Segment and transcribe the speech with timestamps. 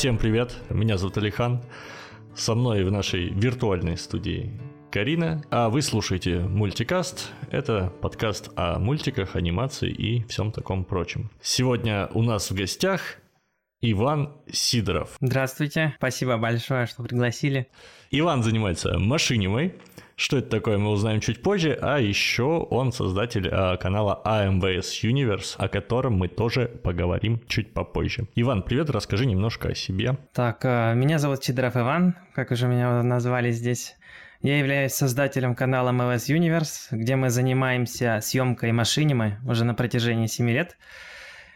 [0.00, 1.62] Всем привет, меня зовут Алихан.
[2.34, 4.58] Со мной в нашей виртуальной студии
[4.90, 7.28] Карина, а вы слушаете мультикаст.
[7.50, 11.30] Это подкаст о мультиках, анимации и всем таком прочем.
[11.42, 13.18] Сегодня у нас в гостях
[13.82, 15.18] Иван Сидоров.
[15.20, 17.68] Здравствуйте, спасибо большое, что пригласили.
[18.10, 19.74] Иван занимается машинимой.
[20.20, 21.78] Что это такое, мы узнаем чуть позже.
[21.80, 28.28] А еще он создатель э, канала AMVS Universe, о котором мы тоже поговорим чуть попозже.
[28.34, 30.18] Иван, привет, расскажи немножко о себе.
[30.34, 33.96] Так, э, меня зовут Сидоров Иван, как уже меня назвали здесь.
[34.42, 40.50] Я являюсь создателем канала MLS Universe, где мы занимаемся съемкой машинимы уже на протяжении 7
[40.50, 40.76] лет.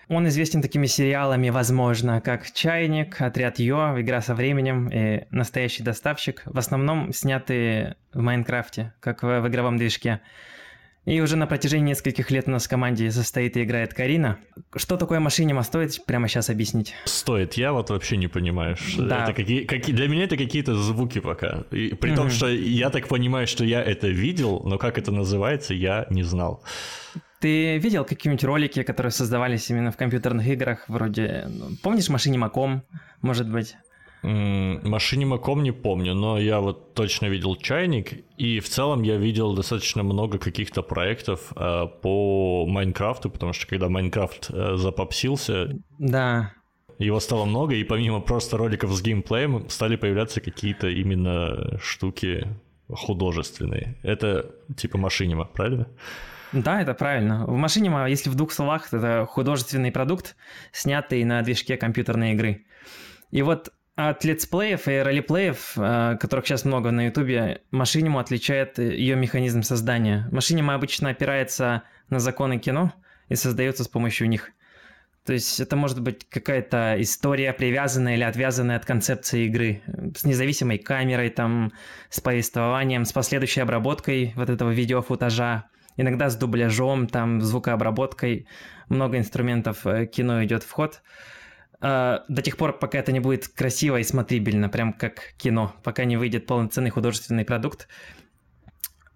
[0.09, 6.43] Он известен такими сериалами, возможно, как «Чайник», «Отряд Йо», «Игра со временем» и «Настоящий доставщик»,
[6.45, 10.21] в основном снятые в Майнкрафте, как в, в игровом движке.
[11.05, 14.39] И уже на протяжении нескольких лет у нас в команде состоит и играет Карина.
[14.75, 16.95] Что такое машинима стоит прямо сейчас объяснить?
[17.05, 18.77] Стоит, я вот вообще не понимаю.
[18.97, 19.25] Да.
[19.25, 21.65] Это какие, какие, для меня это какие-то звуки пока.
[21.71, 22.17] И, при mm-hmm.
[22.17, 26.23] том, что я так понимаю, что я это видел, но как это называется, я не
[26.23, 26.65] знал.
[27.45, 31.45] Ты видел какие-нибудь ролики, которые создавались именно в компьютерных играх, вроде...
[31.47, 32.85] Ну, помнишь Машинимаком,
[33.21, 33.77] может быть?
[34.23, 40.03] Машинимаком не помню, но я вот точно видел чайник, и в целом я видел достаточно
[40.03, 46.55] много каких-то проектов э, по Майнкрафту, потому что когда Майнкрафт э, запопсился, да.
[46.99, 52.49] его стало много, и помимо просто роликов с геймплеем стали появляться какие-то именно штуки
[52.89, 53.99] художественные.
[54.03, 55.89] Это типа машинима, правильно?
[56.55, 57.45] Да, это правильно.
[57.47, 60.37] В машине, если в двух словах, это художественный продукт,
[60.71, 62.65] снятый на движке компьютерной игры.
[63.33, 69.17] И вот от летсплеев и ролеплеев, э, которых сейчас много на ютубе, Машиниму отличает ее
[69.17, 70.29] механизм создания.
[70.31, 72.93] Машинима обычно опирается на законы кино
[73.29, 74.51] и создается с помощью них.
[75.25, 79.83] То есть это может быть какая-то история, привязанная или отвязанная от концепции игры,
[80.15, 81.73] с независимой камерой, там,
[82.11, 85.65] с повествованием, с последующей обработкой вот этого видеофутажа,
[85.97, 88.47] иногда с дубляжом, там, звукообработкой,
[88.89, 91.03] много инструментов э, кино идет в ход.
[91.81, 96.05] А, до тех пор, пока это не будет красиво и смотрибельно, прям как кино, пока
[96.05, 97.89] не выйдет полноценный художественный продукт.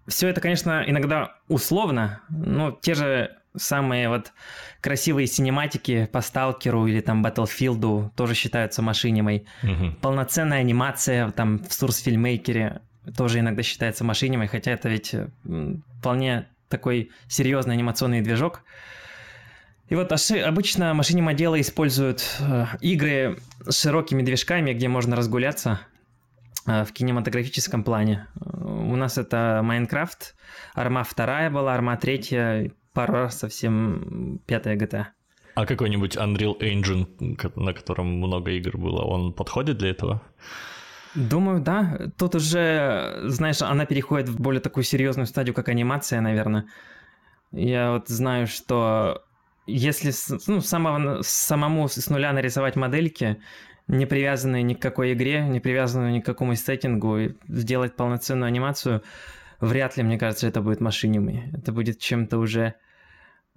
[0.07, 4.33] Все это, конечно, иногда условно, но те же самые вот
[4.81, 9.47] красивые синематики по Сталкеру или там Battlefield тоже считаются машинимой.
[9.63, 9.97] Угу.
[10.01, 12.81] Полноценная анимация там в Source Filmmaker
[13.17, 15.15] тоже иногда считается машинимой, хотя это ведь
[15.99, 18.63] вполне такой серьезный анимационный движок.
[19.89, 25.81] И вот обычно машинимоделы используют э, игры с широкими движками, где можно разгуляться
[26.67, 28.27] э, в кинематографическом плане.
[28.39, 30.35] У нас это Майнкрафт,
[30.75, 35.07] Арма 2 была, Арма 3, пару раз совсем пятая GTA.
[35.55, 40.21] А какой-нибудь Unreal Engine, на котором много игр было, он подходит для этого?
[41.15, 42.11] Думаю, да.
[42.17, 46.65] Тут уже, знаешь, она переходит в более такую серьезную стадию, как анимация, наверное.
[47.51, 49.23] Я вот знаю, что
[49.65, 50.11] если
[50.47, 53.41] ну, самого, самому с нуля нарисовать модельки,
[53.87, 59.01] не привязанные ни к какой игре, не привязанные ни к какому сеттингу, сделать полноценную анимацию,
[59.59, 61.49] вряд ли, мне кажется, это будет машинимой.
[61.53, 62.75] Это будет чем-то уже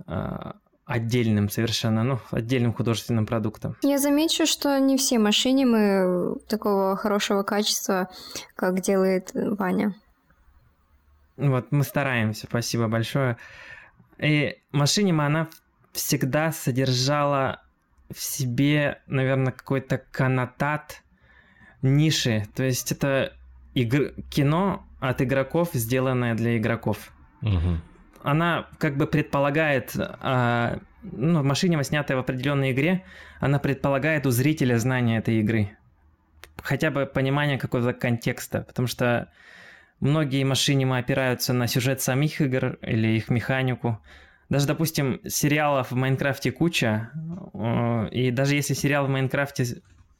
[0.06, 3.76] а, отдельным совершенно, ну, отдельным художественным продуктом.
[3.82, 8.08] Я замечу, что не все машинимы такого хорошего качества,
[8.56, 9.94] как делает Ваня.
[11.36, 13.36] Вот, мы стараемся, спасибо большое.
[14.18, 15.48] И машинима, она
[15.92, 17.62] всегда содержала
[18.10, 21.02] в себе, наверное, какой-то коннотат
[21.80, 22.46] ниши.
[22.54, 23.32] То есть это
[23.74, 24.12] игр...
[24.30, 27.12] кино от игроков, сделанное для игроков.
[27.40, 27.80] Угу
[28.24, 33.04] она как бы предполагает, а, ну, машинима, снятая в определенной игре,
[33.40, 35.76] она предполагает у зрителя знание этой игры.
[36.62, 39.28] Хотя бы понимание какого-то контекста, потому что
[40.00, 44.00] многие машинимы опираются на сюжет самих игр или их механику.
[44.48, 47.10] Даже, допустим, сериалов в Майнкрафте куча,
[48.10, 49.64] и даже если сериал в Майнкрафте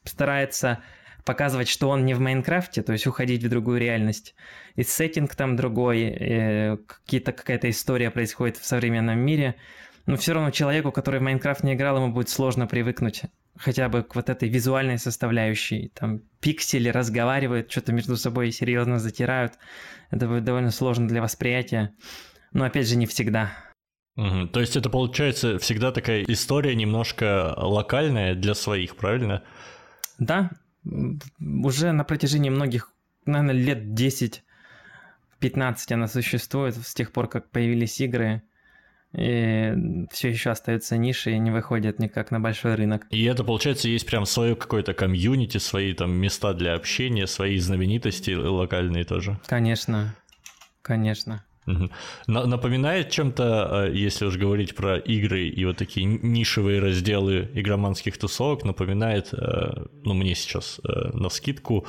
[0.05, 0.81] старается
[1.25, 4.35] показывать, что он не в Майнкрафте, то есть уходить в другую реальность.
[4.77, 9.57] И сеттинг там другой, и какие-то, какая-то история происходит в современном мире.
[10.07, 13.23] Но все равно человеку, который в Майнкрафт не играл, ему будет сложно привыкнуть
[13.57, 15.93] хотя бы к вот этой визуальной составляющей.
[15.95, 19.55] Там пиксели разговаривают, что-то между собой серьезно затирают.
[20.11, 21.95] Это будет довольно сложно для восприятия.
[22.53, 23.53] Но опять же, не всегда.
[24.17, 24.49] Угу.
[24.49, 29.43] То есть это получается всегда такая история немножко локальная для своих, правильно?
[30.19, 30.51] Да,
[30.85, 32.93] уже на протяжении многих,
[33.25, 34.43] наверное, лет 10
[35.43, 38.43] 15 она существует с тех пор, как появились игры.
[39.13, 39.75] и
[40.11, 43.07] все еще остаются ниши и не выходят никак на большой рынок.
[43.11, 48.31] И это, получается, есть прям свое какое-то комьюнити, свои там места для общения, свои знаменитости
[48.31, 49.39] локальные тоже.
[49.47, 50.15] Конечно,
[50.81, 51.45] конечно.
[52.27, 58.65] Напоминает чем-то, э, если уж говорить про игры и вот такие нишевые разделы игроманских тусовок,
[58.65, 61.87] напоминает, э, ну, мне сейчас э, на скидку,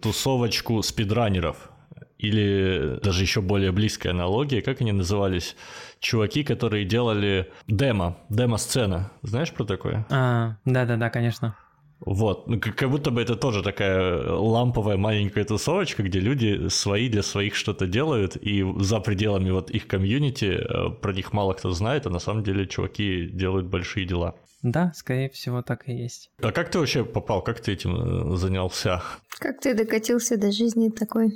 [0.00, 1.70] тусовочку спидранеров.
[2.18, 5.54] Или даже еще более близкая аналогия, как они назывались?
[6.00, 9.12] Чуваки, которые делали демо, демо-сцена.
[9.22, 10.04] Знаешь про такое?
[10.10, 11.54] А, да-да-да, конечно.
[12.00, 17.22] Вот, ну, как будто бы это тоже такая ламповая маленькая тусовочка, где люди свои для
[17.22, 22.06] своих что-то делают, и за пределами вот их комьюнити э, про них мало кто знает,
[22.06, 24.36] а на самом деле чуваки делают большие дела.
[24.62, 26.30] Да, скорее всего, так и есть.
[26.40, 29.02] А как ты вообще попал, как ты этим э, занялся?
[29.40, 31.32] Как ты докатился до жизни такой?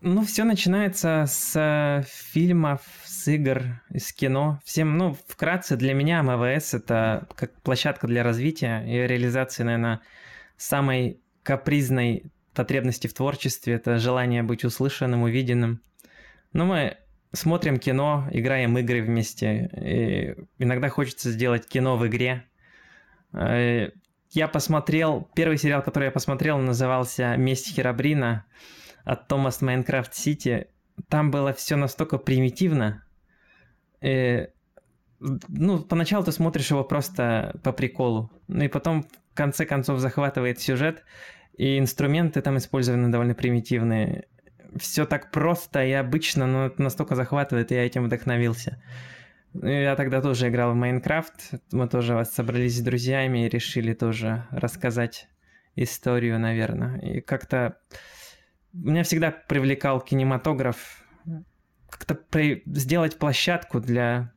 [0.00, 2.80] Ну, все начинается с э, фильмов,
[3.22, 4.60] с игр, из кино.
[4.64, 10.00] Всем, ну, вкратце, для меня МВС это как площадка для развития и реализации, наверное,
[10.56, 13.74] самой капризной потребности в творчестве.
[13.74, 15.80] Это желание быть услышанным, увиденным.
[16.52, 16.96] Но мы
[17.32, 19.70] смотрим кино, играем игры вместе.
[19.76, 22.44] И иногда хочется сделать кино в игре.
[23.32, 23.90] Э,
[24.30, 28.44] я посмотрел, первый сериал, который я посмотрел, назывался «Месть Херабрина»
[29.04, 30.66] от Томас Майнкрафт Сити.
[31.08, 33.04] Там было все настолько примитивно,
[34.02, 34.48] э,
[35.20, 40.60] ну, поначалу ты смотришь его просто по приколу, ну и потом в конце концов захватывает
[40.60, 41.04] сюжет,
[41.56, 44.26] и инструменты там использованы довольно примитивные.
[44.76, 48.82] Все так просто и обычно, но это настолько захватывает, и я этим вдохновился.
[49.54, 55.28] Я тогда тоже играл в Майнкрафт, мы тоже собрались с друзьями и решили тоже рассказать
[55.76, 56.98] историю, наверное.
[57.00, 57.76] И как-то
[58.72, 61.01] меня всегда привлекал кинематограф,
[61.92, 62.62] как-то при...
[62.66, 64.32] сделать площадку для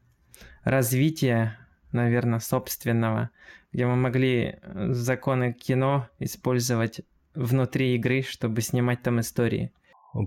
[0.63, 1.57] развития,
[1.94, 3.30] наверное, собственного,
[3.72, 7.02] где мы могли э, законы кино использовать
[7.34, 9.72] внутри игры, чтобы снимать там истории.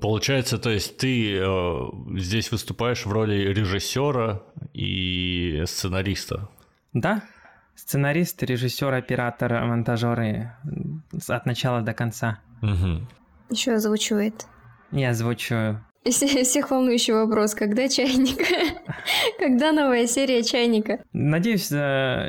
[0.01, 1.77] Получается, то есть ты э,
[2.17, 4.43] здесь выступаешь в роли режиссера
[4.73, 6.49] и сценариста?
[6.95, 7.23] Да,
[7.75, 10.53] сценарист, режиссер, оператор, монтажеры
[11.29, 12.41] от начала до конца.
[12.63, 13.07] Угу.
[13.51, 14.47] Еще озвучивает.
[14.91, 18.39] Я озвучиваю всех волнующий вопрос, когда чайник?
[19.39, 21.03] когда новая серия чайника?
[21.12, 21.69] Надеюсь,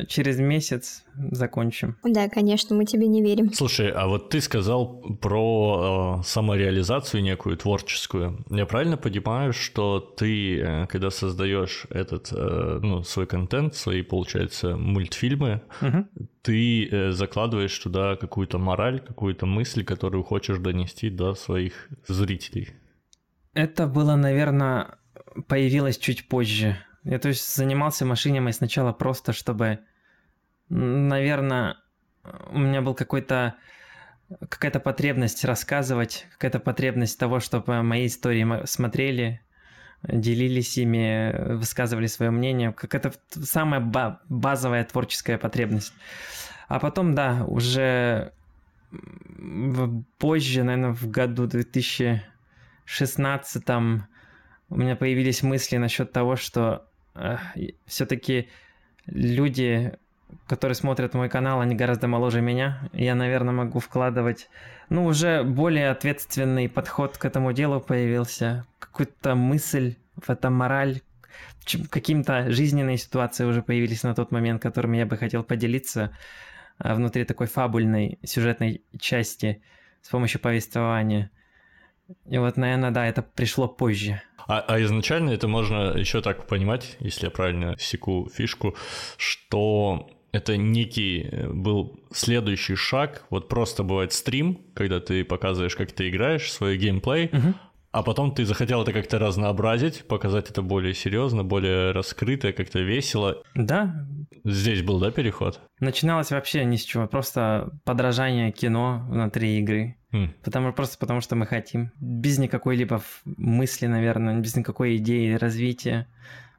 [0.07, 1.97] через месяц закончим.
[2.03, 3.53] Да, конечно, мы тебе не верим.
[3.53, 8.45] Слушай, а вот ты сказал про э, самореализацию некую творческую.
[8.49, 14.77] Я правильно понимаю, что ты, э, когда создаешь этот, э, ну, свой контент, свои, получается,
[14.77, 16.07] мультфильмы, угу.
[16.41, 22.69] ты э, закладываешь туда какую-то мораль, какую-то мысль, которую хочешь донести до своих зрителей?
[23.53, 24.97] Это было, наверное,
[25.47, 26.77] появилось чуть позже.
[27.03, 29.79] Я, то есть, занимался машинимой сначала просто, чтобы,
[30.69, 31.77] наверное,
[32.51, 33.55] у меня был какой-то
[34.49, 39.41] какая-то потребность рассказывать, какая-то потребность того, чтобы мои истории смотрели,
[40.03, 42.71] делились ими, высказывали свое мнение.
[42.71, 43.13] Какая-то
[43.43, 43.79] самая
[44.29, 45.93] базовая творческая потребность.
[46.67, 48.33] А потом, да, уже
[50.19, 52.23] позже, наверное, в году 2000
[52.91, 54.07] шестнадцатом
[54.69, 57.37] у меня появились мысли насчет того, что э,
[57.85, 58.49] все-таки
[59.05, 59.93] люди,
[60.47, 62.89] которые смотрят мой канал, они гораздо моложе меня.
[62.93, 64.49] Я, наверное, могу вкладывать,
[64.89, 68.65] ну, уже более ответственный подход к этому делу появился.
[68.79, 71.01] Какую-то мысль, в этом мораль,
[71.89, 76.15] каким-то жизненные ситуации уже появились на тот момент, которыми я бы хотел поделиться
[76.79, 79.61] э, внутри такой фабульной сюжетной части
[80.01, 81.31] с помощью повествования.
[82.29, 84.21] И вот, наверное, да, это пришло позже.
[84.47, 88.75] А, а изначально это можно еще так понимать, если я правильно секу фишку,
[89.17, 93.25] что это некий э, был следующий шаг.
[93.29, 97.53] Вот просто бывает стрим, когда ты показываешь, как ты играешь, свой геймплей, угу.
[97.91, 103.43] а потом ты захотел это как-то разнообразить, показать это более серьезно, более раскрыто, как-то весело.
[103.55, 104.07] Да.
[104.43, 105.59] Здесь был, да, переход?
[105.79, 109.98] Начиналось вообще ни с чего, просто подражание кино внутри игры.
[110.11, 110.29] Mm.
[110.43, 111.91] Потому, просто потому что мы хотим.
[111.99, 116.07] Без никакой либо мысли, наверное, без никакой идеи развития.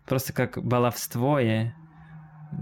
[0.06, 1.66] Просто как баловство и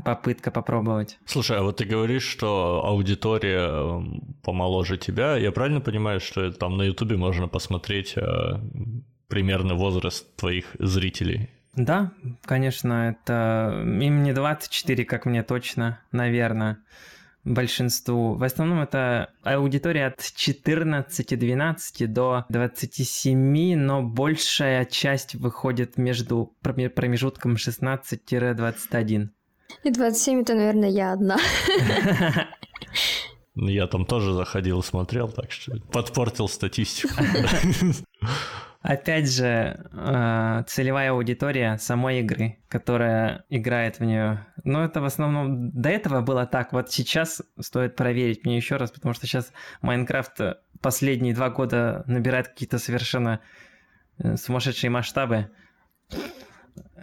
[0.04, 1.18] попытка попробовать.
[1.24, 5.36] Слушай, а вот ты говоришь, что аудитория эм, помоложе тебя.
[5.36, 8.22] Я правильно понимаю, что там на Ютубе можно посмотреть э,
[9.28, 11.50] примерно возраст твоих зрителей?
[11.74, 12.12] Да,
[12.44, 16.78] конечно, это им не 24, как мне точно, наверное.
[17.48, 18.34] Большинству.
[18.34, 29.28] В основном это аудитория от 14-12 до 27, но большая часть выходит между промежутком 16-21.
[29.84, 31.38] И 27 это, наверное, я одна.
[33.60, 37.14] Я там тоже заходил и смотрел, так что подпортил статистику.
[38.88, 44.46] Опять же, э, целевая аудитория самой игры, которая играет в нее.
[44.64, 46.72] Но это в основном до этого было так.
[46.72, 49.52] Вот сейчас стоит проверить мне еще раз, потому что сейчас
[49.82, 50.40] Майнкрафт
[50.80, 53.40] последние два года набирает какие-то совершенно
[54.20, 55.50] э, сумасшедшие масштабы.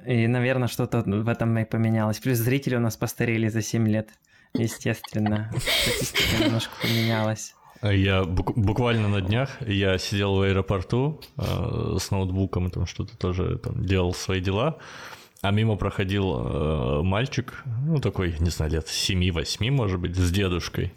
[0.08, 2.18] И, наверное, что-то в этом и поменялось.
[2.18, 4.10] Плюс зрители у нас постарели за 7 лет.
[4.56, 7.55] Естественно, статистика немножко поменялась.
[7.82, 13.86] Я буквально на днях я сидел в аэропорту э, с ноутбуком, там что-то тоже там,
[13.86, 14.77] делал свои дела,
[15.41, 20.94] а мимо проходил э, мальчик, ну такой, не знаю, лет 7-8, может быть, с дедушкой.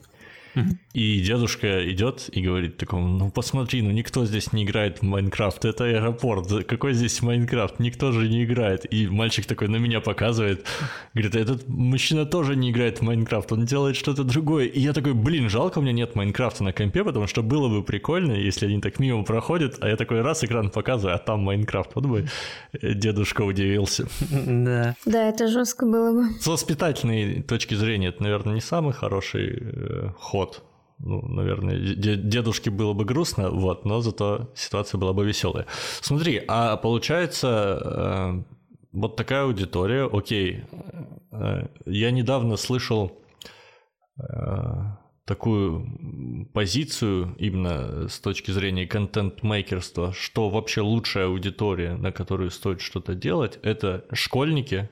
[0.92, 5.64] И дедушка идет и говорит такому, ну посмотри, ну никто здесь не играет в Майнкрафт,
[5.64, 8.92] это аэропорт, какой здесь Майнкрафт, никто же не играет.
[8.92, 10.64] И мальчик такой на меня показывает,
[11.14, 14.66] говорит, этот мужчина тоже не играет в Майнкрафт, он делает что-то другое.
[14.66, 17.82] И я такой, блин, жалко, у меня нет Майнкрафта на компе, потому что было бы
[17.82, 21.94] прикольно, если они так мимо проходят, а я такой раз экран показываю, а там Майнкрафт.
[21.94, 22.26] Вот бы
[22.82, 24.08] дедушка удивился.
[24.30, 24.96] Да.
[25.04, 26.40] Да, это жестко было бы.
[26.40, 30.62] С воспитательной точки зрения, это, наверное, не самый хороший э, ход
[30.98, 35.66] ну, наверное, дедушке было бы грустно, вот, но зато ситуация была бы веселая.
[36.00, 38.42] Смотри, а получается, э,
[38.92, 40.64] вот такая аудитория, окей,
[41.30, 43.12] э, я недавно слышал
[44.18, 44.24] э,
[45.24, 53.14] такую позицию именно с точки зрения контент-мейкерства, что вообще лучшая аудитория, на которую стоит что-то
[53.14, 54.90] делать, это школьники,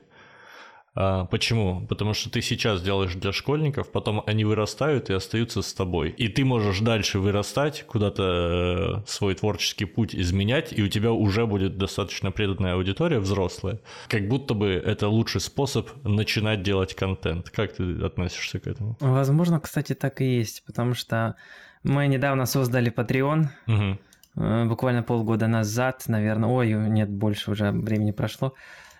[1.29, 1.85] почему?
[1.87, 6.09] Потому что ты сейчас делаешь для школьников, потом они вырастают и остаются с тобой.
[6.09, 11.45] И ты можешь дальше вырастать, куда-то э, свой творческий путь изменять, и у тебя уже
[11.45, 13.79] будет достаточно преданная аудитория взрослая.
[14.07, 17.51] Как будто бы это лучший способ начинать делать контент.
[17.51, 18.97] Как ты относишься к этому?
[18.99, 21.35] Возможно, кстати, так и есть, потому что
[21.83, 23.47] мы недавно создали Patreon.
[23.67, 24.67] Угу.
[24.67, 26.49] Буквально полгода назад, наверное.
[26.49, 28.53] Ой, нет, больше уже времени прошло.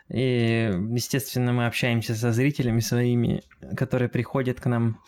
[0.09, 3.43] И, естественно, мы общаемся со зрителями своими,
[3.75, 5.01] которые приходят к нам.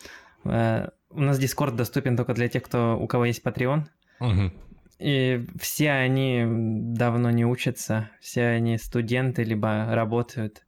[0.44, 3.86] Э, у нас Discord доступен только для тех, кто, у кого есть Patreon.
[4.20, 4.52] Угу.
[4.98, 10.62] И все они давно не учатся, все они студенты, либо работают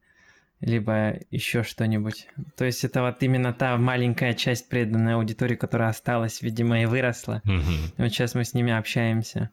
[0.62, 2.28] либо еще что-нибудь.
[2.56, 7.42] То есть это вот именно та маленькая часть преданной аудитории, которая осталась, видимо, и выросла.
[7.44, 7.94] Mm-hmm.
[7.98, 9.50] вот сейчас мы с ними общаемся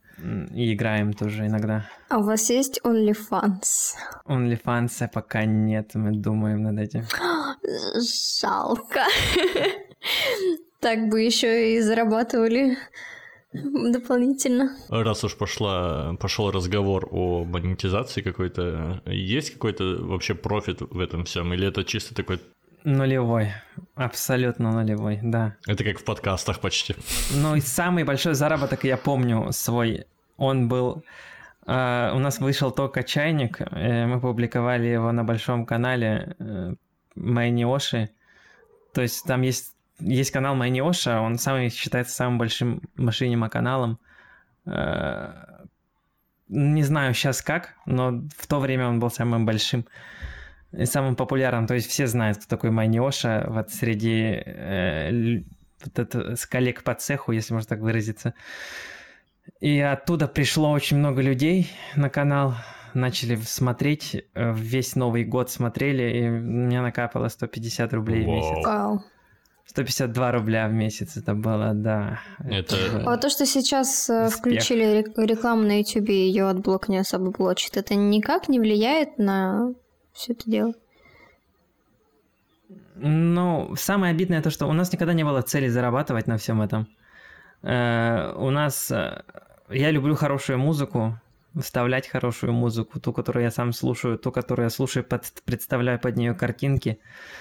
[0.54, 1.90] и играем тоже иногда.
[2.10, 3.96] А у вас есть OnlyFans?
[4.28, 7.06] OnlyFans пока нет, мы думаем над этим.
[8.42, 9.02] Жалко.
[10.80, 12.78] Так бы еще и зарабатывали
[13.54, 14.76] дополнительно.
[14.90, 21.54] Раз уж пошла, пошел разговор о монетизации какой-то, есть какой-то вообще профит в этом всем,
[21.54, 22.40] или это чисто такой
[22.84, 23.52] Нулевой.
[23.96, 25.58] Абсолютно нулевой, да.
[25.68, 26.96] Это как в подкастах почти.
[27.34, 30.06] Ну и самый большой заработок, я помню свой,
[30.38, 31.04] он был...
[31.66, 36.76] Uh, у нас вышел только чайник, uh, мы публиковали его на большом канале uh,
[37.14, 38.10] Майни Оши.
[38.92, 44.00] То есть там есть есть канал Майниоша, он самый считается самым большим машинима каналом.
[44.66, 45.34] Э,
[46.48, 49.86] не знаю сейчас как, но в то время он был самым большим
[50.72, 51.68] и самым популярным.
[51.68, 55.44] То есть все знают, кто такой Майниоша вот среди э,
[55.84, 58.34] вот это, с коллег по цеху, если можно так выразиться.
[59.60, 62.54] И оттуда пришло очень много людей на канал,
[62.94, 68.26] начали смотреть, э, весь Новый год смотрели, и мне накапало 150 рублей Wow.
[68.26, 68.66] в месяц.
[69.70, 72.20] 152 рубля в месяц это было, да.
[72.40, 72.76] Это...
[73.06, 74.40] А то, что сейчас э, Успех.
[74.40, 79.76] включили рекламу на YouTube, и ее AdBlock не особо блочит, это никак не влияет на
[80.12, 80.74] все это дело?
[82.96, 86.88] Ну, самое обидное то, что у нас никогда не было цели зарабатывать на всем этом.
[87.62, 88.90] Э, у нас...
[88.90, 89.22] Э,
[89.70, 91.20] я люблю хорошую музыку,
[91.56, 96.18] вставлять хорошую музыку, ту, которую я сам слушаю, ту, которую я слушаю, под, представляю под
[96.18, 96.98] нее картинки.
[97.00, 97.40] Э,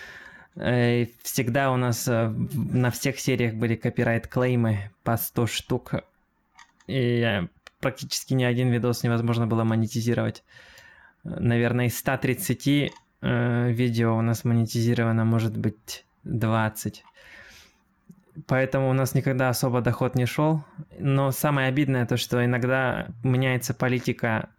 [1.23, 5.95] всегда у нас э, на всех сериях были копирайт-клеймы по 100 штук.
[6.88, 7.43] И
[7.81, 10.43] практически ни один видос невозможно было монетизировать.
[11.23, 17.05] Наверное, из 130 э, видео у нас монетизировано может быть 20.
[18.47, 20.65] Поэтому у нас никогда особо доход не шел.
[20.99, 24.50] Но самое обидное то, что иногда меняется политика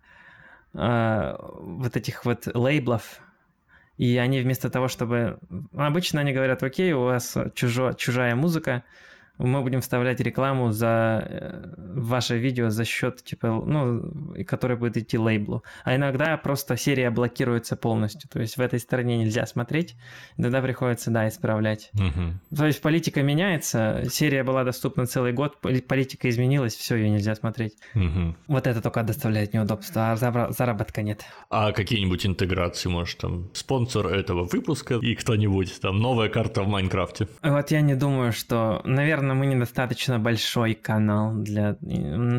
[0.73, 3.21] э, вот этих вот лейблов,
[3.99, 5.39] И они вместо того, чтобы...
[5.75, 7.91] Обычно они говорят, окей, у вас чужо...
[7.91, 8.85] чужая музыка,
[9.39, 15.17] мы будем вставлять рекламу за э, ваше видео за счет, типа, ну, который будет идти
[15.17, 15.63] лейблу.
[15.83, 18.29] А иногда просто серия блокируется полностью.
[18.29, 19.95] То есть в этой стороне нельзя смотреть,
[20.37, 21.89] тогда приходится, да, исправлять.
[21.93, 22.57] Угу.
[22.57, 27.75] То есть политика меняется, серия была доступна целый год, политика изменилась, все, ее нельзя смотреть.
[27.95, 28.35] Угу.
[28.47, 30.15] Вот это только доставляет неудобства, а
[30.51, 31.23] заработка нет.
[31.49, 37.27] А какие-нибудь интеграции, может, там, спонсор этого выпуска и кто-нибудь, там, новая карта в Майнкрафте?
[37.41, 41.77] Вот я не думаю, что, наверное, наверное, мы недостаточно большой канал для...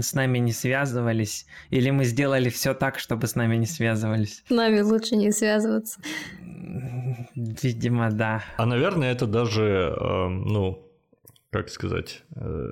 [0.00, 1.46] С нами не связывались.
[1.70, 4.42] Или мы сделали все так, чтобы с нами не связывались.
[4.48, 6.00] С нами лучше не связываться.
[7.62, 8.42] Видимо, да.
[8.56, 10.78] А, наверное, это даже, э, ну,
[11.50, 12.70] как сказать, э,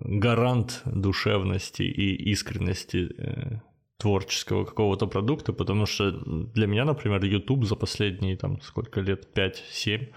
[0.00, 3.60] гарант душевности и искренности э,
[3.98, 6.10] творческого какого-то продукта, потому что
[6.54, 10.08] для меня, например, YouTube за последние там сколько лет, 5-7,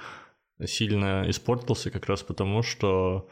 [0.66, 3.28] сильно испортился как раз потому, что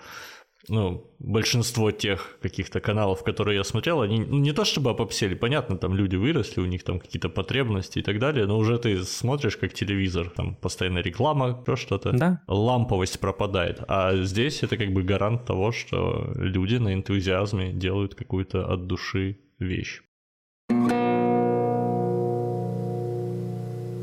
[0.70, 5.78] ну, большинство тех каких-то каналов, которые я смотрел, они ну, не то чтобы опопсели, понятно,
[5.78, 9.58] там люди выросли, у них там какие-то потребности и так далее, но уже ты смотришь
[9.58, 12.42] как телевизор, там постоянно реклама, про что-то, да.
[12.48, 13.84] ламповость пропадает.
[13.88, 19.40] А здесь это как бы гарант того, что люди на энтузиазме делают какую-то от души
[19.60, 20.02] вещь.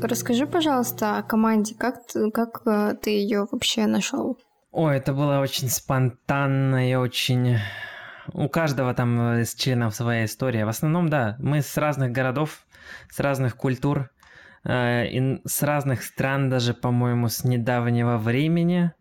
[0.03, 1.75] Расскажи, пожалуйста, о команде.
[1.75, 4.37] Как ты, как э, ты ее вообще нашел?
[4.71, 7.57] Ой, это было очень спонтанно и очень...
[8.33, 10.65] У каждого там из членов своя история.
[10.65, 12.65] В основном, да, мы с разных городов,
[13.09, 14.09] с разных культур,
[14.65, 18.91] э, и с разных стран даже, по-моему, с недавнего времени.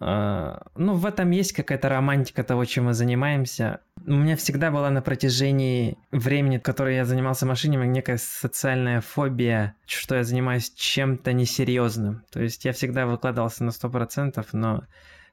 [0.00, 3.80] А, ну, в этом есть какая-то романтика того, чем мы занимаемся.
[4.06, 10.14] У меня всегда была на протяжении времени, которое я занимался машинами, некая социальная фобия, что
[10.14, 12.24] я занимаюсь чем-то несерьезным.
[12.30, 14.84] То есть я всегда выкладывался на 100%, но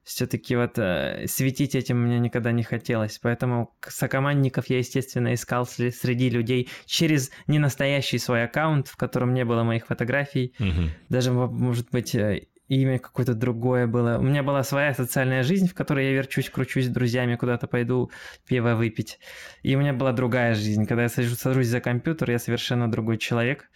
[0.06, 3.20] все-таки вот э, светить этим мне никогда не хотелось.
[3.20, 9.64] Поэтому сокомандников я, естественно, искал среди людей через ненастоящий свой аккаунт, в котором не было
[9.64, 10.54] моих фотографий.
[10.60, 10.90] Угу.
[11.10, 14.18] Даже, может быть, э, имя какое-то другое было.
[14.18, 18.12] У меня была своя социальная жизнь, в которой я верчусь, кручусь с друзьями, куда-то пойду
[18.48, 19.20] пиво выпить.
[19.64, 20.86] И у меня была другая жизнь.
[20.86, 23.70] Когда я сажусь, сажусь за компьютер, я совершенно другой человек.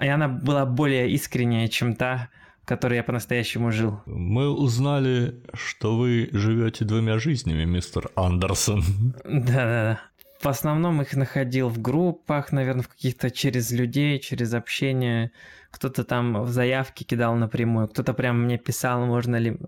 [0.00, 2.28] И она была более искренняя, чем та,
[2.64, 4.00] которой я по-настоящему жил.
[4.06, 8.82] Мы узнали, что вы живете двумя жизнями, мистер Андерсон.
[9.24, 10.00] Да-да-да.
[10.40, 15.32] В основном их находил в группах, наверное, в каких-то через людей, через общение.
[15.70, 19.58] Кто-то там в заявке кидал напрямую, кто-то прям мне писал, можно ли...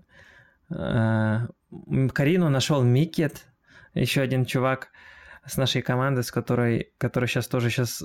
[0.69, 1.47] Э,
[2.13, 3.45] Карину нашел Микет,
[3.93, 4.89] еще один чувак
[5.45, 8.03] с нашей команды, с которой, который сейчас тоже сейчас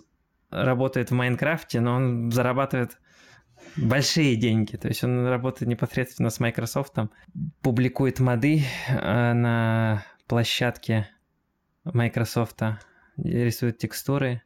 [0.50, 2.98] работает в Майнкрафте, но он зарабатывает
[3.76, 4.76] большие деньги.
[4.76, 6.94] То есть он работает непосредственно с Microsoft,
[7.60, 11.08] публикует моды э, на площадке
[11.84, 12.60] Microsoft,
[13.16, 14.42] рисует текстуры,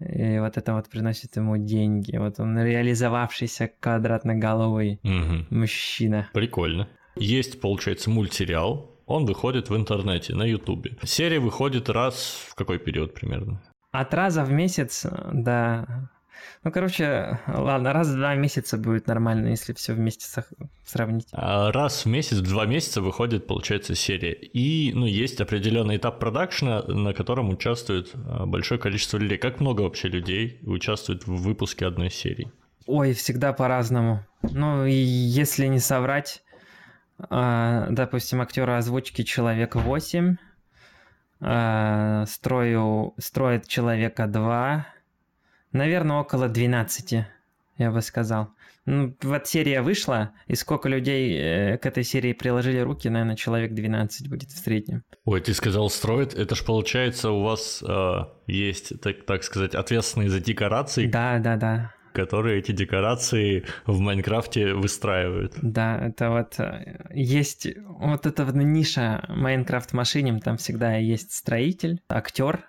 [0.00, 2.16] и вот это вот приносит ему деньги.
[2.16, 5.46] Вот он реализовавшийся квадратноголовый угу.
[5.50, 6.28] мужчина.
[6.32, 6.88] Прикольно.
[7.16, 8.90] Есть, получается, мультсериал.
[9.06, 10.96] Он выходит в интернете, на Ютубе.
[11.02, 13.62] Серия выходит раз в какой период примерно?
[13.90, 16.08] От раза в месяц до
[16.64, 20.26] ну, короче, ладно, раз в два месяца будет нормально, если все вместе
[20.84, 21.26] сравнить.
[21.32, 24.32] А раз в месяц, в два месяца выходит, получается, серия.
[24.32, 29.38] И, ну, есть определенный этап продакшена, на котором участвует а, большое количество людей.
[29.38, 32.52] Как много вообще людей участвует в выпуске одной серии?
[32.86, 34.24] Ой, всегда по-разному.
[34.42, 36.42] Ну, и если не соврать,
[37.18, 40.36] а, допустим, актера озвучки человек 8,
[42.26, 44.86] строю, строит человека 2,
[45.72, 47.24] Наверное, около 12,
[47.78, 48.48] я бы сказал.
[48.84, 53.74] Ну, вот серия вышла, и сколько людей э, к этой серии приложили руки, наверное, человек
[53.74, 55.04] 12 будет в среднем.
[55.24, 58.14] Ой, ты сказал строит, это ж получается у вас э,
[58.48, 61.06] есть, так, так сказать, ответственные за декорации.
[61.06, 65.54] Да, да, да которые эти декорации в Майнкрафте выстраивают.
[65.60, 72.00] Да, это вот э, есть вот эта вот ниша Майнкрафт машиним, там всегда есть строитель,
[72.08, 72.60] актер,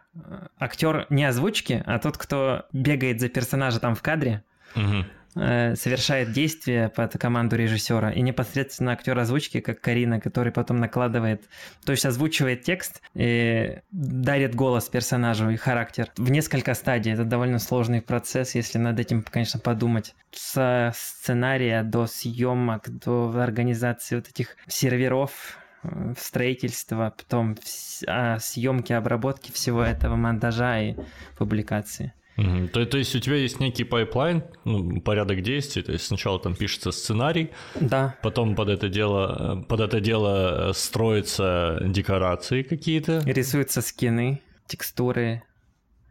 [0.60, 4.44] актер не озвучки, а тот, кто бегает за персонажа там в кадре.
[4.76, 10.78] Угу Э, совершает действие под команду режиссера, и непосредственно актер озвучки, как Карина, который потом
[10.78, 11.44] накладывает,
[11.86, 17.14] то есть озвучивает текст и дарит голос персонажу и характер в несколько стадий.
[17.14, 20.16] Это довольно сложный процесс, если над этим, конечно, подумать.
[20.32, 29.82] С сценария до съемок, до организации вот этих серверов, э, строительства, потом съемки, обработки всего
[29.84, 30.96] этого, монтажа и
[31.38, 32.14] публикации.
[32.38, 32.68] Угу.
[32.74, 36.56] То, то есть у тебя есть некий pipeline, ну, порядок действий, то есть сначала там
[36.56, 38.16] пишется сценарий, да.
[38.24, 43.22] потом под это дело, под это дело строятся декорации какие-то.
[43.26, 45.44] Рисуются скины, текстуры,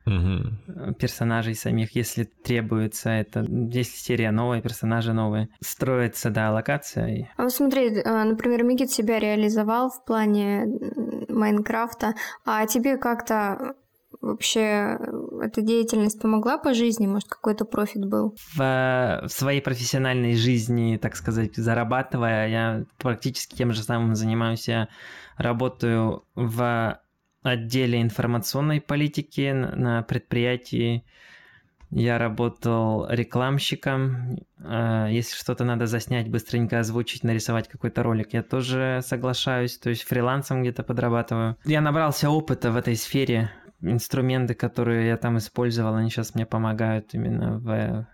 [0.06, 0.94] угу.
[0.94, 3.40] персонажей самих, если требуется это.
[3.40, 5.48] Если серия новая, персонажи новые.
[5.60, 7.30] Строится, да, локация.
[7.36, 10.66] А вот смотри, э, например, Микит себя реализовал в плане
[11.28, 13.74] Майнкрафта, а тебе как-то
[14.22, 14.98] вообще
[15.42, 17.06] эта деятельность помогла по жизни?
[17.06, 18.34] Может, какой-то профит был?
[18.54, 24.68] В, в своей профессиональной жизни, так сказать, зарабатывая, я практически тем же самым занимаюсь.
[24.68, 24.88] Я
[25.36, 26.98] работаю в
[27.42, 31.04] отделе информационной политики на предприятии.
[31.90, 34.38] Я работал рекламщиком.
[34.64, 39.76] А, если что-то надо заснять, быстренько озвучить, нарисовать какой-то ролик, я тоже соглашаюсь.
[39.76, 41.58] То есть фрилансом где-то подрабатываю.
[41.66, 43.50] Я набрался опыта в этой сфере.
[43.82, 48.06] Инструменты, которые я там использовал, они сейчас мне помогают именно в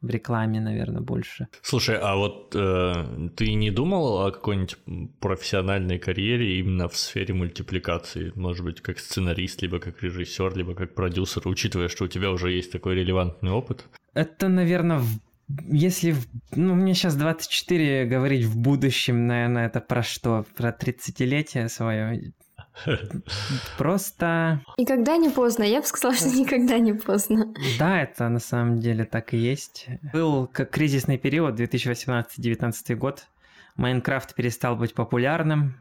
[0.00, 1.48] в рекламе, наверное, больше.
[1.62, 4.76] Слушай, а вот э, ты не думал о какой-нибудь
[5.18, 8.32] профессиональной карьере именно в сфере мультипликации?
[8.36, 12.52] Может быть, как сценарист, либо как режиссер, либо как продюсер, учитывая, что у тебя уже
[12.52, 13.86] есть такой релевантный опыт?
[14.14, 15.08] Это, наверное, в
[15.70, 16.14] если,
[16.54, 20.44] ну, мне сейчас 24, говорить в будущем, наверное, это про что?
[20.54, 22.34] Про 30-летие свое?
[23.76, 24.60] Просто...
[24.76, 25.62] Никогда не поздно.
[25.64, 27.54] Я бы сказала, что никогда не поздно.
[27.78, 29.86] Да, это на самом деле так и есть.
[30.12, 33.26] Был как кризисный период, 2018-2019 год.
[33.76, 35.80] Майнкрафт перестал быть популярным.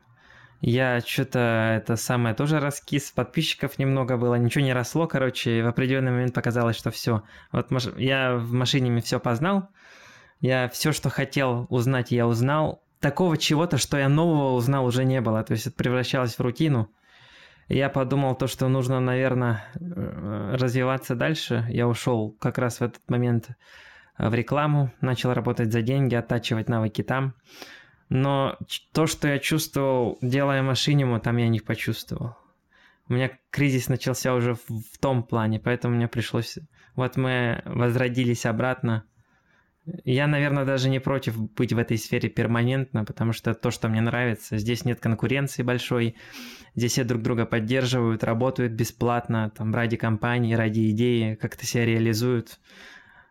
[0.62, 6.12] Я что-то это самое тоже раскис, подписчиков немного было, ничего не росло, короче, в определенный
[6.12, 7.22] момент показалось, что все.
[7.52, 9.70] Вот я в машине все познал,
[10.42, 15.22] я все, что хотел узнать, я узнал, такого чего-то, что я нового узнал, уже не
[15.22, 15.44] было.
[15.44, 16.90] То есть это превращалось в рутину.
[17.68, 21.66] я подумал то, что нужно, наверное, э, развиваться дальше.
[21.70, 23.50] Я ушел как раз в этот момент
[24.18, 27.34] э, в рекламу, начал работать за деньги, оттачивать навыки там.
[28.10, 28.58] Но
[28.94, 32.38] то, что я чувствовал, делая машиниму, там я не почувствовал.
[33.10, 36.58] У меня кризис начался уже в, в том плане, поэтому мне пришлось...
[36.96, 39.04] Вот мы возродились обратно,
[40.04, 44.02] я, наверное, даже не против быть в этой сфере перманентно, потому что то, что мне
[44.02, 46.16] нравится, здесь нет конкуренции большой,
[46.76, 52.60] здесь все друг друга поддерживают, работают бесплатно, там, ради компании, ради идеи, как-то себя реализуют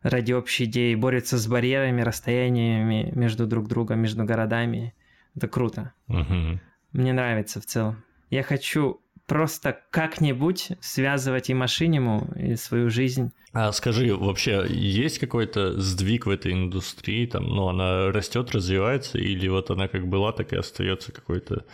[0.03, 4.95] ради общей идеи, борются с барьерами, расстояниями между друг другом, между городами.
[5.35, 5.93] Это круто.
[6.09, 6.61] Угу.
[6.93, 8.05] Мне нравится в целом.
[8.31, 13.33] Я хочу просто как-нибудь связывать и машиниму, и свою жизнь.
[13.53, 17.27] А скажи, вообще есть какой-то сдвиг в этой индустрии?
[17.27, 21.65] Там, ну, она растет, развивается, или вот она как была, так и остается какой-то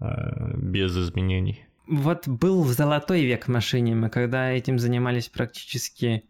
[0.00, 0.04] э,
[0.56, 1.66] без изменений?
[1.88, 6.24] Вот был в золотой век машинимы, когда этим занимались практически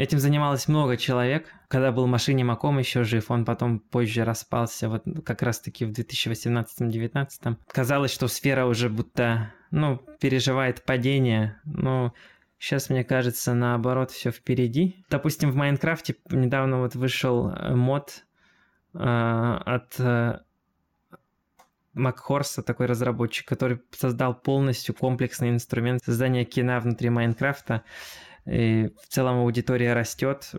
[0.00, 1.52] Этим занималось много человек.
[1.68, 7.56] Когда был машине Маком еще жив, он потом позже распался, вот как раз-таки в 2018-2019.
[7.66, 12.14] Казалось, что сфера уже будто, ну, переживает падение, но
[12.58, 15.04] сейчас, мне кажется, наоборот, все впереди.
[15.10, 18.24] Допустим, в Майнкрафте недавно вот вышел э, мод
[18.94, 20.38] э, от э,
[21.92, 27.82] Макхорса, такой разработчик, который создал полностью комплексный инструмент создания кино внутри Майнкрафта.
[28.46, 30.50] И в целом аудитория растет,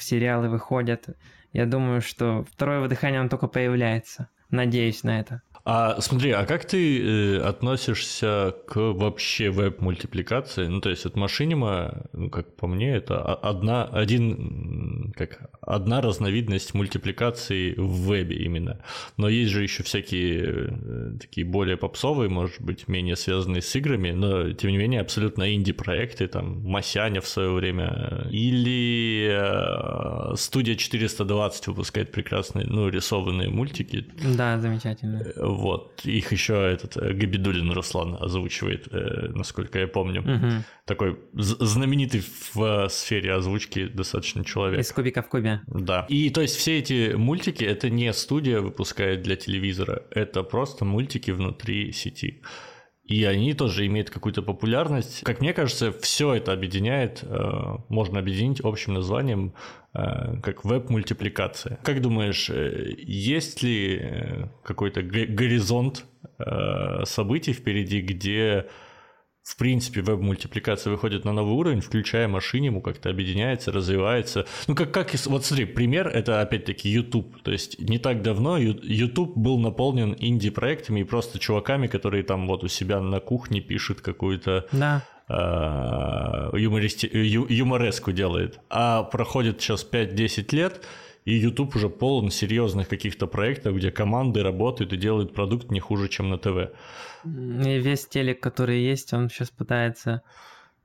[0.00, 1.08] сериалы выходят.
[1.52, 4.28] Я думаю, что второе дыхание, он только появляется.
[4.50, 5.42] Надеюсь на это.
[5.66, 10.66] А смотри, а как ты э, относишься к вообще веб-мультипликации?
[10.66, 16.74] Ну, то есть от Машинима, ну, как по мне, это одна, один, как, одна разновидность
[16.74, 18.84] мультипликации в вебе именно.
[19.16, 24.10] Но есть же еще всякие э, такие более попсовые, может быть, менее связанные с играми,
[24.10, 31.68] но, тем не менее, абсолютно инди-проекты, там, Масяня в свое время, или э, студия 420
[31.68, 34.06] выпускает прекрасные, ну, рисованные мультики.
[34.36, 36.04] Да, замечательно э, вот.
[36.04, 40.20] Их еще этот э, Габидулин Руслан озвучивает, э, насколько я помню.
[40.20, 40.64] Угу.
[40.84, 44.80] Такой знаменитый в э, сфере озвучки достаточно человек.
[44.80, 45.60] Из кубика в кубе.
[45.66, 46.06] Да.
[46.08, 51.30] И то есть все эти мультики, это не студия выпускает для телевизора, это просто мультики
[51.30, 52.42] внутри сети.
[53.04, 55.22] И они тоже имеют какую-то популярность.
[55.24, 57.22] Как мне кажется, все это объединяет,
[57.88, 59.52] можно объединить общим названием
[59.94, 61.78] Э, как веб-мультипликация.
[61.84, 66.04] Как думаешь, э, есть ли э, какой-то горизонт
[67.04, 68.66] событий впереди, где
[69.44, 74.46] в принципе, веб-мультипликация выходит на новый уровень, включая машине, ему как-то объединяется, развивается.
[74.66, 77.42] Ну, как, как, вот смотри, пример, это опять-таки YouTube.
[77.42, 82.64] То есть не так давно YouTube был наполнен инди-проектами и просто чуваками, которые там вот
[82.64, 85.02] у себя на кухне пишут какую-то да.
[86.56, 87.06] юмористи...
[87.12, 87.46] ю...
[87.46, 88.60] юмореску делает.
[88.70, 90.80] А проходит сейчас 5-10 лет,
[91.24, 96.08] и YouTube уже полон серьезных каких-то проектов, где команды работают и делают продукт не хуже,
[96.08, 96.72] чем на ТВ.
[97.24, 100.22] И весь телек, который есть, он сейчас пытается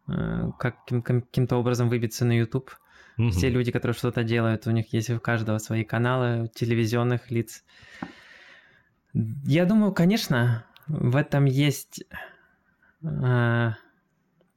[0.07, 2.71] э, каким-то образом выбиться на YouTube.
[3.17, 3.31] Угу.
[3.31, 7.65] Все люди, которые что-то делают, у них есть у каждого свои каналы телевизионных лиц.
[9.13, 12.05] Я думаю, конечно, в этом есть
[13.03, 13.71] э,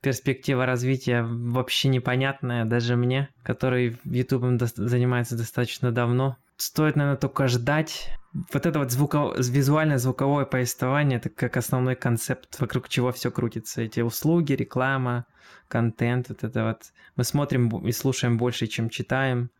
[0.02, 6.36] перспектива развития вообще непонятная даже мне, который YouTube до- занимается достаточно давно.
[6.56, 8.10] Стоит, наверное, только ждать.
[8.52, 9.32] Вот это вот звуко...
[9.38, 13.82] визуальное звуковое повествование, это как основной концепт, вокруг чего все крутится.
[13.82, 15.24] Эти услуги, реклама,
[15.68, 16.92] контент, вот это вот.
[17.16, 19.50] Мы смотрим и слушаем больше, чем читаем.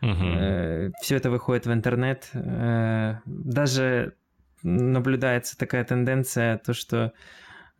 [0.00, 0.92] Uh-huh.
[1.02, 2.28] Все это выходит в интернет.
[2.32, 4.14] Э, даже
[4.62, 7.12] наблюдается такая тенденция, то что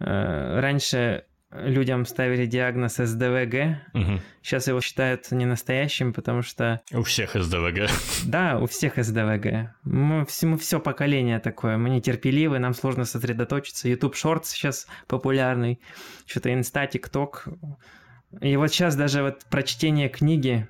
[0.00, 3.78] э, раньше людям ставили диагноз СДВГ.
[3.94, 4.20] Угу.
[4.42, 6.80] Сейчас его считают не настоящим, потому что...
[6.92, 7.90] У всех СДВГ.
[8.24, 9.74] Да, у всех СДВГ.
[9.82, 11.78] Мы, мы все поколение такое.
[11.78, 13.88] Мы нетерпеливы, нам сложно сосредоточиться.
[13.88, 15.80] YouTube Shorts сейчас популярный.
[16.26, 17.48] Что-то Инста, ТикТок.
[18.40, 20.68] И вот сейчас даже вот прочтение книги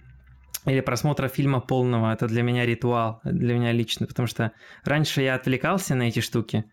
[0.68, 4.52] или просмотра фильма полного, это для меня ритуал, для меня лично, потому что
[4.84, 6.64] раньше я отвлекался на эти штуки,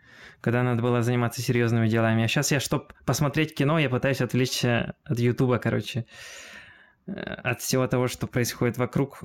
[0.42, 2.24] когда надо было заниматься серьезными делами.
[2.24, 6.06] А сейчас я, чтобы посмотреть кино, я пытаюсь отвлечься от Ютуба, короче,
[7.08, 9.24] э, от всего того, что происходит вокруг.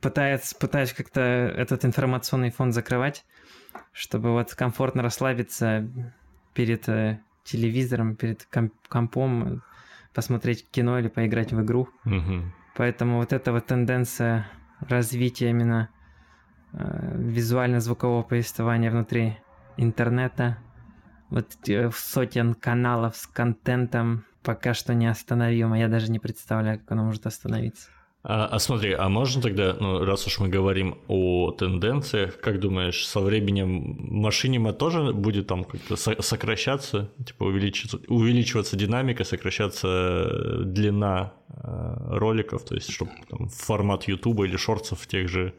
[0.00, 3.24] Пытаюсь, пытаюсь как-то этот информационный фон закрывать,
[3.92, 5.88] чтобы вот комфортно расслабиться
[6.54, 9.62] перед э, телевизором, перед комп компом,
[10.12, 11.88] посмотреть кино или поиграть в игру.
[12.04, 12.52] Угу.
[12.76, 14.46] Поэтому вот эта вот тенденция
[14.80, 15.88] развития именно
[16.72, 19.38] э, визуально-звукового повествования внутри
[19.78, 20.58] интернета,
[21.30, 25.78] вот э, сотен каналов с контентом пока что не остановимо.
[25.78, 27.88] Я даже не представляю, как оно может остановиться.
[28.28, 33.06] А, а смотри, а можно тогда, ну, раз уж мы говорим о тенденциях, как думаешь,
[33.06, 41.34] со временем машинима тоже будет там как-то сокращаться, типа увеличиваться, увеличиваться динамика, сокращаться э, длина
[41.50, 45.54] э, роликов, то есть чтобы там формат Ютуба или шорцев тех же,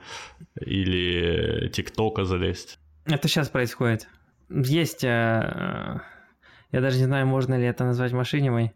[0.60, 2.80] или ТикТока залезть?
[3.06, 4.10] Это сейчас происходит.
[4.49, 8.73] Есть, э, я даже не знаю, можно ли это назвать машинимой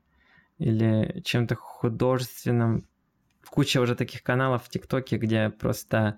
[0.59, 2.85] или чем-то художественным,
[3.51, 6.17] куча уже таких каналов в ТикТоке, где просто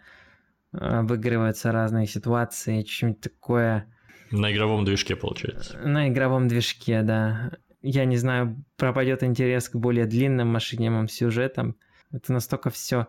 [0.71, 3.91] э, обыгрываются разные ситуации, что-нибудь такое.
[4.31, 5.77] На игровом движке, получается.
[5.79, 7.51] На игровом движке, да.
[7.81, 11.75] Я не знаю, пропадет интерес к более длинным машинимым сюжетам.
[12.11, 13.07] Это настолько все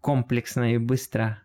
[0.00, 1.40] комплексно и быстро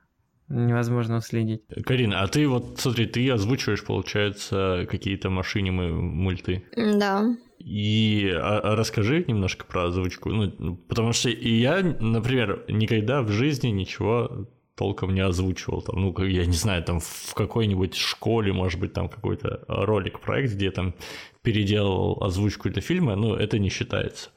[0.49, 1.61] невозможно уследить.
[1.85, 6.65] Карина, а ты вот, смотри, ты озвучиваешь, получается, какие-то машинимы мульты.
[6.75, 7.35] Да.
[7.67, 10.29] И а, а расскажи немножко про озвучку.
[10.29, 15.81] Ну, потому что и я, например, никогда в жизни ничего толком не озвучивал.
[15.81, 20.53] Там, ну, я не знаю, там в какой-нибудь школе, может быть, там какой-то ролик, проект,
[20.53, 20.93] где там
[21.41, 24.29] переделал озвучку для фильма, ну, это не считается.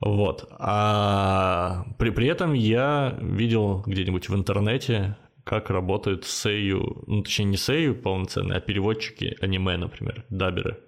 [0.00, 0.48] Вот.
[0.58, 7.56] А при, при этом я видел где-нибудь в интернете, как работают сею, ну, точнее, не
[7.56, 10.80] сею полноценные, а переводчики аниме, например, даберы.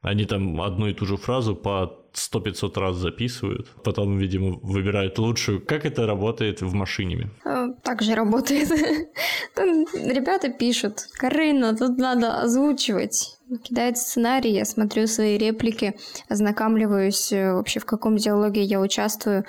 [0.00, 5.64] Они там одну и ту же фразу по 100-500 раз записывают, потом, видимо, выбирают лучшую.
[5.64, 7.30] Как это работает в машине?
[7.44, 8.70] А, так же работает.
[9.56, 13.38] Ребята пишут, Карина, тут надо озвучивать.
[13.62, 15.94] Кидает сценарий, я смотрю свои реплики,
[16.28, 19.44] ознакомливаюсь э, вообще, в каком диалоге я участвую,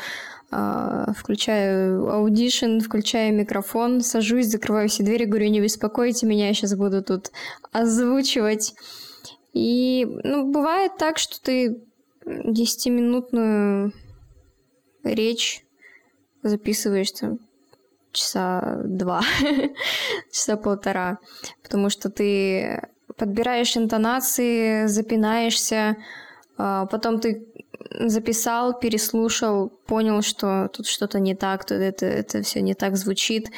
[0.52, 6.76] а, включаю Audition, включаю микрофон, сажусь, закрываю все двери, говорю, не беспокойте меня, я сейчас
[6.76, 7.32] буду тут
[7.72, 8.74] озвучивать.
[9.54, 11.82] И ну, бывает так, что ты
[12.26, 13.94] 10-минутную
[15.04, 15.66] речь
[16.44, 17.40] записываешь там
[18.12, 19.22] часа два,
[20.32, 21.20] часа полтора,
[21.64, 25.98] потому что ты подбираешь интонации, запинаешься,
[26.58, 27.48] а потом ты
[28.00, 33.50] записал, переслушал, понял, что тут что-то не так, тут это, это все не так звучит,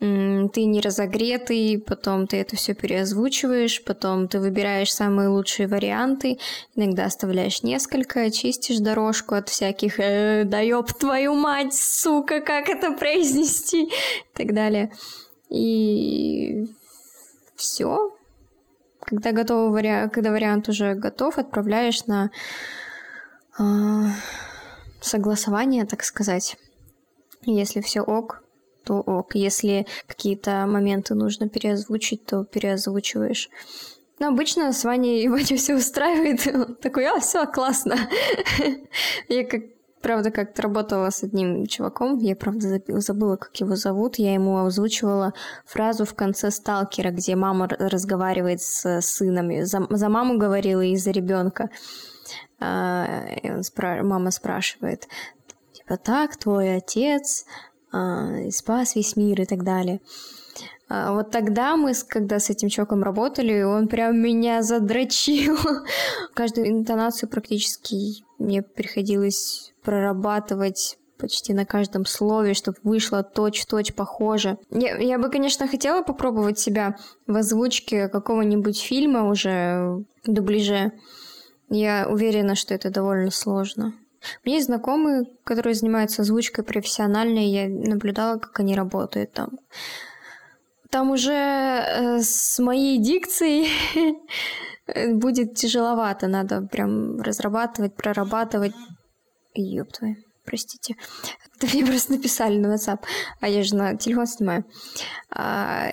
[0.00, 6.38] ты не разогретый, потом ты это все переозвучиваешь, потом ты выбираешь самые лучшие варианты,
[6.74, 12.92] иногда оставляешь несколько, чистишь дорожку от всяких э, «да ёб твою мать, сука, как это
[12.92, 13.90] произнести?» и
[14.34, 14.90] так далее.
[15.50, 16.66] И
[17.54, 18.16] все.
[19.00, 22.30] Когда готовый вариант, когда вариант уже готов, отправляешь на
[23.58, 23.62] э,
[25.02, 26.56] согласование, так сказать.
[27.42, 28.42] Если все ок,
[28.90, 29.34] то ок.
[29.34, 33.48] Если какие-то моменты нужно переозвучить, то переозвучиваешь.
[34.18, 36.46] Ну, обычно с Ваней Ваня все устраивает.
[36.54, 37.96] Он такой, а, все, классно.
[39.28, 39.62] Я как
[40.02, 45.34] правда, как-то работала с одним чуваком, я, правда, забыла, как его зовут, я ему озвучивала
[45.66, 51.10] фразу в конце «Сталкера», где мама разговаривает с сыном, за, за маму говорила и за
[51.10, 51.68] ребенка.
[52.58, 54.02] А, и спра...
[54.02, 55.06] мама спрашивает,
[55.74, 57.44] типа, так, твой отец
[58.50, 60.00] спас весь мир и так далее.
[60.90, 65.56] А, вот тогда мы, когда с этим чуваком работали, он прям меня задрочил.
[66.34, 74.58] Каждую интонацию практически мне приходилось прорабатывать почти на каждом слове, чтобы вышло точь-точь похоже.
[74.70, 80.92] Я, я бы, конечно, хотела попробовать себя в озвучке какого-нибудь фильма уже дубляже.
[81.68, 83.94] Я уверена, что это довольно сложно.
[84.42, 89.58] У меня есть знакомые, которые занимаются озвучкой профессионально, я наблюдала, как они работают там.
[90.90, 93.68] Там уже э, с моей дикцией
[95.14, 98.74] будет тяжеловато, надо прям разрабатывать, прорабатывать.
[99.54, 100.16] Ёб твою
[100.50, 100.96] простите.
[101.56, 102.98] Это мне просто написали на WhatsApp,
[103.40, 104.64] а я же на телефон снимаю.
[105.30, 105.90] А,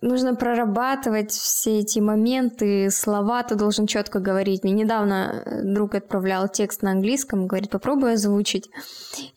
[0.00, 4.62] нужно прорабатывать все эти моменты, слова ты должен четко говорить.
[4.62, 8.68] Мне недавно друг отправлял текст на английском, говорит, попробуй озвучить.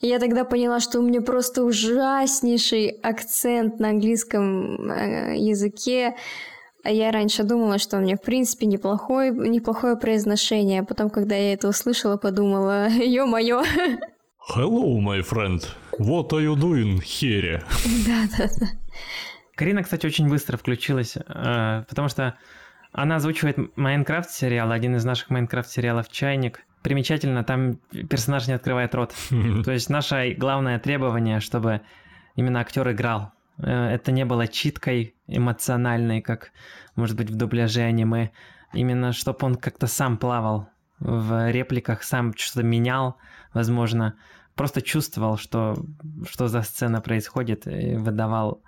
[0.01, 6.15] И я тогда поняла, что у меня просто ужаснейший акцент на английском э, языке.
[6.83, 10.81] А я раньше думала, что у меня, в принципе, неплохое, неплохое произношение.
[10.81, 13.63] А потом, когда я это услышала, подумала, ё-моё,
[14.55, 15.63] Hello, my friend.
[15.99, 17.61] What are you doing here?
[18.07, 18.67] Да, да, да.
[19.61, 22.33] Карина, кстати, очень быстро включилась, э, потому что
[22.93, 26.61] она озвучивает Майнкрафт сериал, один из наших Майнкрафт сериалов «Чайник».
[26.81, 27.75] Примечательно, там
[28.09, 29.13] персонаж не открывает рот.
[29.29, 31.81] То есть наше главное требование, чтобы
[32.35, 33.33] именно актер играл.
[33.59, 36.53] Э, это не было читкой эмоциональной, как,
[36.95, 38.31] может быть, в дубляже аниме.
[38.73, 40.69] Именно, чтобы он как-то сам плавал
[40.99, 43.15] в репликах, сам что-то менял,
[43.53, 44.15] возможно,
[44.55, 45.77] просто чувствовал, что,
[46.27, 48.63] что за сцена происходит, и выдавал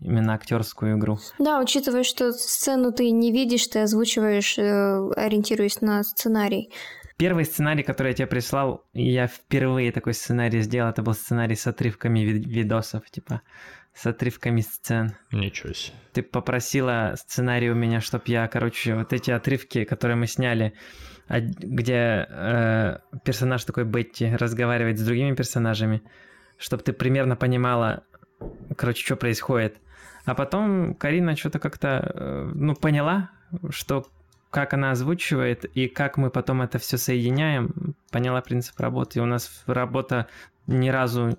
[0.00, 1.18] именно актерскую игру.
[1.38, 6.70] Да, учитывая, что сцену ты не видишь, ты озвучиваешь, э, ориентируясь на сценарий.
[7.16, 11.66] Первый сценарий, который я тебе прислал, я впервые такой сценарий сделал, это был сценарий с
[11.66, 13.42] отрывками видосов, типа
[13.92, 15.16] с отрывками сцен.
[15.32, 15.96] Ничего себе.
[16.12, 20.74] Ты попросила сценарий у меня, чтобы я, короче, вот эти отрывки, которые мы сняли,
[21.28, 26.02] где э, персонаж такой Бетти разговаривает с другими персонажами,
[26.56, 28.04] чтобы ты примерно понимала,
[28.76, 29.80] короче, что происходит.
[30.28, 33.30] А потом Карина что-то как-то, э, ну, поняла,
[33.70, 34.06] что
[34.50, 39.18] как она озвучивает и как мы потом это все соединяем, поняла принцип работы.
[39.18, 40.26] И у нас работа
[40.66, 41.38] ни разу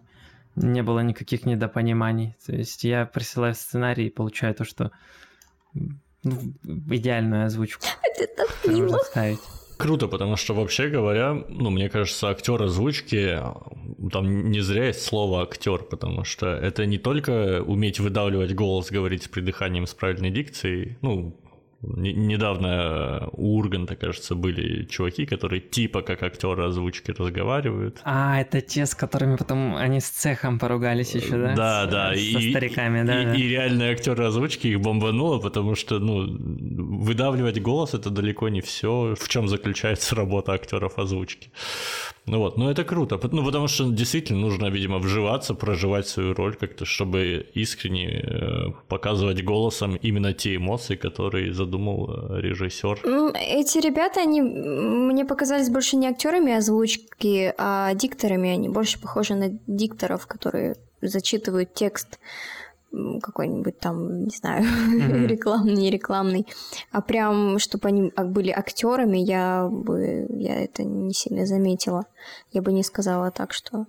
[0.55, 2.35] не было никаких недопониманий.
[2.43, 4.91] То есть я присылаю сценарий и получаю то, что
[6.23, 7.85] ну, идеальную озвучку.
[8.01, 8.97] Это так мило.
[9.03, 9.39] ставить.
[9.79, 13.39] Круто, потому что вообще говоря, ну, мне кажется, актер озвучки,
[14.11, 19.23] там не зря есть слово актер, потому что это не только уметь выдавливать голос, говорить
[19.23, 21.33] с придыханием, с правильной дикцией, ну,
[21.81, 28.01] Недавно у Урганта, кажется, были чуваки, которые типа как актеры озвучки разговаривают.
[28.03, 31.55] А, это те, с которыми потом они с цехом поругались еще, да?
[31.55, 32.13] Да, с, да.
[32.13, 33.21] Со и, стариками, да.
[33.21, 33.33] И, да.
[33.35, 36.27] и реальные актеры озвучки их бомбануло, потому что, ну,
[36.99, 41.49] выдавливать голос это далеко не все, в чем заключается работа актеров озвучки.
[42.25, 46.55] Ну вот, ну это круто, ну потому что действительно нужно, видимо, вживаться, проживать свою роль
[46.55, 53.01] как-то, чтобы искренне э, показывать голосом именно те эмоции, которые задумал э, режиссер.
[53.35, 58.49] Эти ребята, они мне показались больше не актерами озвучки, а дикторами.
[58.49, 62.19] Они больше похожи на дикторов, которые зачитывают текст
[63.21, 65.27] какой-нибудь там, не знаю, mm-hmm.
[65.27, 66.47] рекламный, не рекламный,
[66.91, 72.05] а прям, чтобы они а, были актерами, я бы, я это не сильно заметила.
[72.51, 73.85] Я бы не сказала так, что...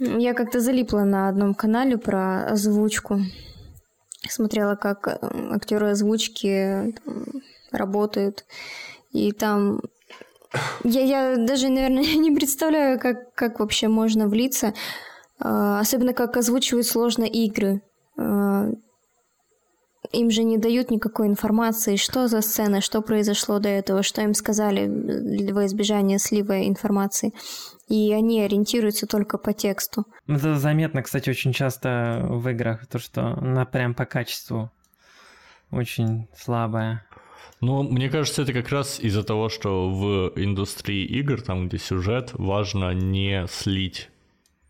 [0.00, 3.20] Я как-то залипла на одном канале про озвучку.
[4.28, 5.18] Смотрела, как э,
[5.52, 7.24] актеры озвучки там,
[7.72, 8.44] работают.
[9.12, 9.80] И там
[10.84, 14.74] я, я даже, наверное, не представляю, как, как вообще можно влиться.
[15.38, 17.82] А, особенно как озвучивают сложно игры.
[18.18, 18.68] А,
[20.12, 24.34] им же не дают никакой информации, что за сцена, что произошло до этого, что им
[24.34, 27.32] сказали во избежание слива информации.
[27.90, 30.06] И они ориентируются только по тексту.
[30.28, 34.70] Ну, это заметно, кстати, очень часто в играх, то, что она прям по качеству
[35.72, 37.04] очень слабая.
[37.60, 42.30] Ну, мне кажется, это как раз из-за того, что в индустрии игр, там, где сюжет,
[42.34, 44.08] важно не слить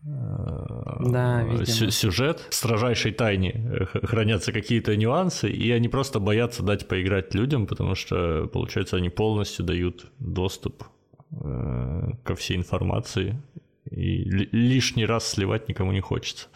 [0.03, 1.91] да, видимо.
[1.91, 2.47] сюжет.
[2.49, 8.47] В строжайшей тайне хранятся какие-то нюансы, и они просто боятся дать поиграть людям, потому что,
[8.51, 10.83] получается, они полностью дают доступ
[11.31, 13.41] ко всей информации,
[13.89, 16.47] и лишний раз сливать никому не хочется.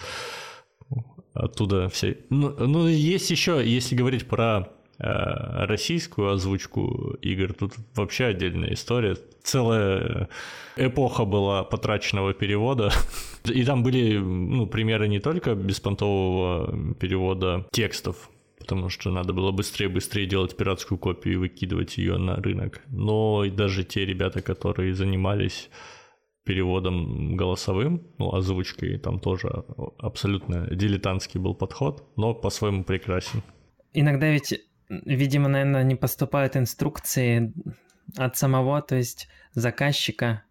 [1.34, 2.18] Оттуда все.
[2.30, 4.70] Ну, ну есть еще, если говорить про
[5.00, 9.18] э, российскую озвучку игр, тут вообще отдельная история.
[9.44, 10.30] Целая
[10.78, 12.92] эпоха была потраченного перевода.
[13.44, 18.30] И там были ну, примеры не только беспонтового перевода текстов,
[18.66, 23.51] потому что надо было быстрее-быстрее делать пиратскую копию и выкидывать ее на рынок, но и
[23.51, 25.70] даже те ребята, которые занимались
[26.43, 29.49] переводом голосовым, ну, озвучкой, там тоже
[29.99, 33.43] абсолютно дилетантский был подход, но по-своему прекрасен.
[33.93, 34.59] Иногда ведь,
[34.89, 37.53] видимо, наверное, не поступают инструкции
[38.18, 40.43] от самого, то есть заказчика.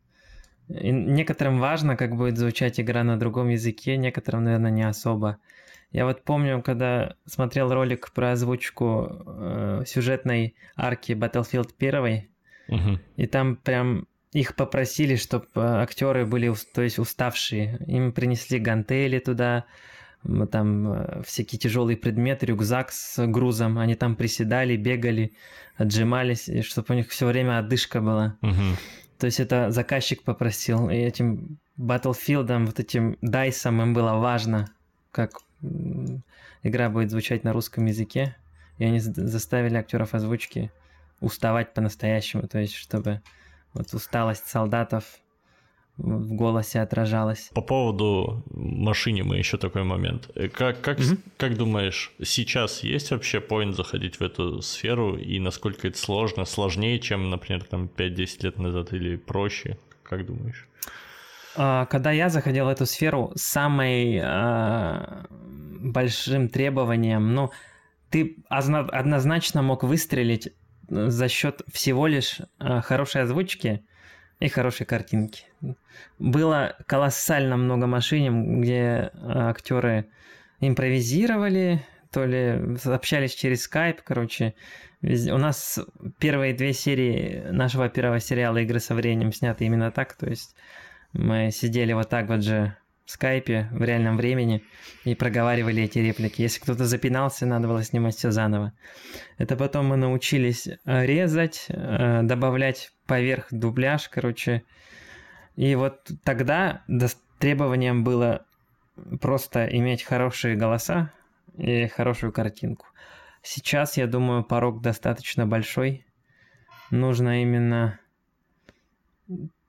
[0.69, 5.39] И некоторым важно, как будет звучать игра на другом языке, некоторым, наверное, не особо.
[5.95, 12.29] Я вот помню, когда смотрел ролик про озвучку э, сюжетной арки Battlefield 1,
[12.67, 12.99] угу.
[13.17, 17.79] и там прям их попросили, чтобы э, актеры были, то есть уставшие.
[17.87, 19.67] Им принесли гантели туда,
[20.51, 23.79] там э, всякие тяжелые предметы, рюкзак с грузом.
[23.79, 25.35] Они там приседали, бегали,
[25.77, 28.37] отжимались, чтобы у них все время отдышка была.
[28.43, 28.77] Угу.
[29.21, 30.91] То есть это заказчик попросил.
[30.91, 34.73] И этим Battlefield, вот этим дайсом им было важно,
[35.13, 35.39] как
[36.63, 38.37] игра будет звучать на русском языке.
[38.79, 40.73] И они заставили актеров озвучки
[41.21, 43.23] уставать по-настоящему, то есть чтобы
[43.73, 45.05] вот усталость солдатов
[45.97, 47.51] в голосе отражалась.
[47.55, 50.29] По поводу машине мы еще такой момент.
[50.35, 51.19] Э, как, как, mm-hmm.
[51.37, 56.45] как думаешь, сейчас есть вообще поинт заходить в эту сферу и насколько это сложно?
[56.47, 59.79] Сложнее, чем, например, там 5-10 лет назад или проще?
[60.03, 60.67] Как думаешь?
[61.57, 67.51] А, когда я заходил в эту сферу, самым а, большим требованием, ну,
[68.11, 70.53] ты однозначно мог выстрелить
[70.89, 73.85] за счет всего лишь а, хорошей озвучки
[74.41, 75.45] и хорошей картинки.
[76.19, 80.09] Было колоссально много машин, где актеры
[80.61, 84.55] импровизировали, то ли общались через скайп, короче.
[85.03, 85.79] У нас
[86.19, 90.57] первые две серии нашего первого сериала «Игры со временем» сняты именно так, то есть
[91.15, 94.63] мы сидели вот так вот же в скайпе в реальном времени
[95.05, 96.43] и проговаривали эти реплики.
[96.43, 98.73] Если кто-то запинался, надо было снимать все заново.
[99.39, 104.63] Это потом мы научились э, резать, э, добавлять поверх дубляж, короче.
[105.57, 106.83] И вот тогда
[107.39, 108.47] требованием было
[109.21, 111.13] просто иметь хорошие голоса
[111.59, 112.87] и хорошую картинку.
[113.43, 116.07] Сейчас, я думаю, порог достаточно большой.
[116.91, 118.01] Нужно именно...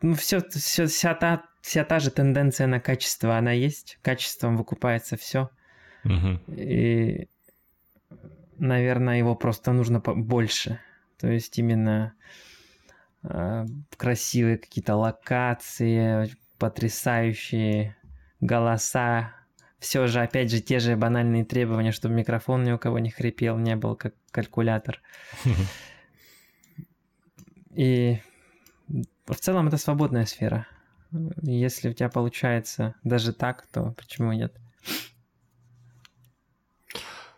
[0.01, 3.97] Ну, все, все, вся та вся та же тенденция на качество, она есть.
[4.03, 5.49] Качеством выкупается все.
[6.03, 6.53] Угу.
[6.53, 7.27] И,
[8.59, 10.79] наверное, его просто нужно больше.
[11.17, 12.13] То есть именно
[13.23, 13.65] э,
[13.97, 17.95] красивые какие-то локации, потрясающие
[18.41, 19.33] голоса.
[19.79, 23.57] Все же, опять же, те же банальные требования, чтобы микрофон ни у кого не хрипел,
[23.57, 25.01] не был как калькулятор.
[27.71, 28.19] И
[29.34, 30.67] в целом это свободная сфера.
[31.41, 34.55] Если у тебя получается даже так, то почему нет?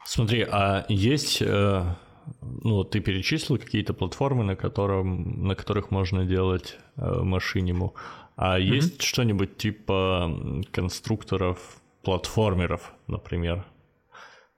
[0.05, 1.95] Смотри, а есть, э,
[2.41, 7.93] ну, ты перечислил какие-то платформы, на, котором, на которых можно делать э, машиниму,
[8.38, 8.63] а mm-hmm.
[8.63, 13.65] есть что-нибудь типа конструкторов, платформеров, например?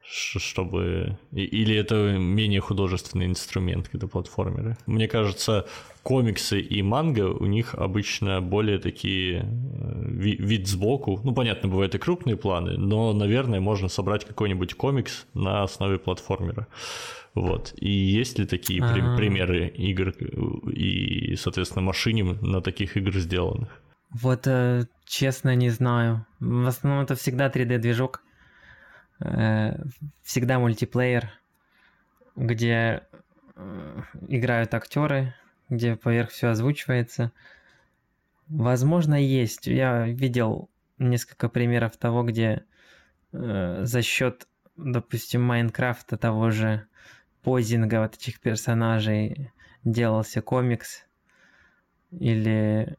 [0.09, 1.17] Чтобы...
[1.31, 4.77] Или это менее художественный инструмент, когда платформеры?
[4.87, 5.67] Мне кажется,
[6.03, 9.45] комиксы и манга у них обычно более такие э,
[10.11, 11.21] вид сбоку.
[11.23, 16.67] Ну, понятно, бывают и крупные планы, но, наверное, можно собрать какой-нибудь комикс на основе платформера.
[17.35, 17.73] Вот.
[17.77, 23.69] И есть ли такие при- примеры игр и, соответственно, машиним на таких игр сделанных?
[24.11, 26.25] Вот, э, честно, не знаю.
[26.39, 28.23] В основном это всегда 3D-движок.
[29.19, 29.75] Э,
[30.23, 31.29] всегда мультиплеер,
[32.35, 33.03] где
[33.55, 35.33] э, играют актеры,
[35.69, 37.31] где поверх все озвучивается.
[38.47, 39.67] Возможно, есть.
[39.67, 42.63] Я видел несколько примеров того, где
[43.33, 44.47] э, за счет,
[44.77, 46.85] допустим, Майнкрафта того же
[47.43, 49.51] позинга вот этих персонажей
[49.83, 51.05] делался комикс
[52.11, 52.97] или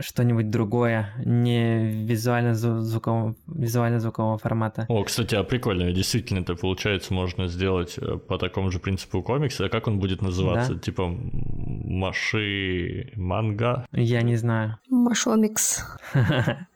[0.00, 4.00] что-нибудь другое, не визуально-звукового визуально
[4.38, 4.86] формата.
[4.88, 9.66] О, кстати, а прикольно, действительно это получается можно сделать э, по такому же принципу комикса,
[9.66, 10.74] а как он будет называться?
[10.74, 10.80] Да.
[10.80, 13.86] Типа Маши Манга?
[13.92, 14.78] Я не знаю.
[14.88, 15.84] Машомикс.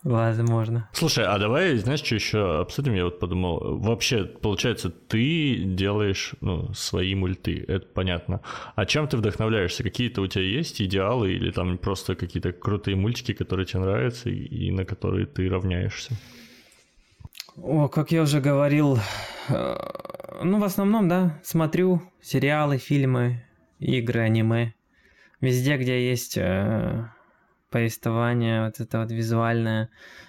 [0.05, 0.89] Возможно.
[0.93, 2.95] Слушай, а давай, знаешь, что еще обсудим?
[2.95, 8.41] Я вот подумал, вообще, получается, ты делаешь ну, свои мульты, это понятно.
[8.76, 9.83] А чем ты вдохновляешься?
[9.83, 14.71] Какие-то у тебя есть идеалы или там просто какие-то крутые мультики, которые тебе нравятся и
[14.71, 16.14] на которые ты равняешься?
[17.57, 18.99] О, как я уже говорил,
[19.49, 19.77] э,
[20.45, 23.43] ну, в основном, да, смотрю сериалы, фильмы,
[23.79, 24.75] игры, аниме.
[25.41, 27.09] Везде, где есть э,
[27.71, 29.89] повествование, вот это вот визуальное,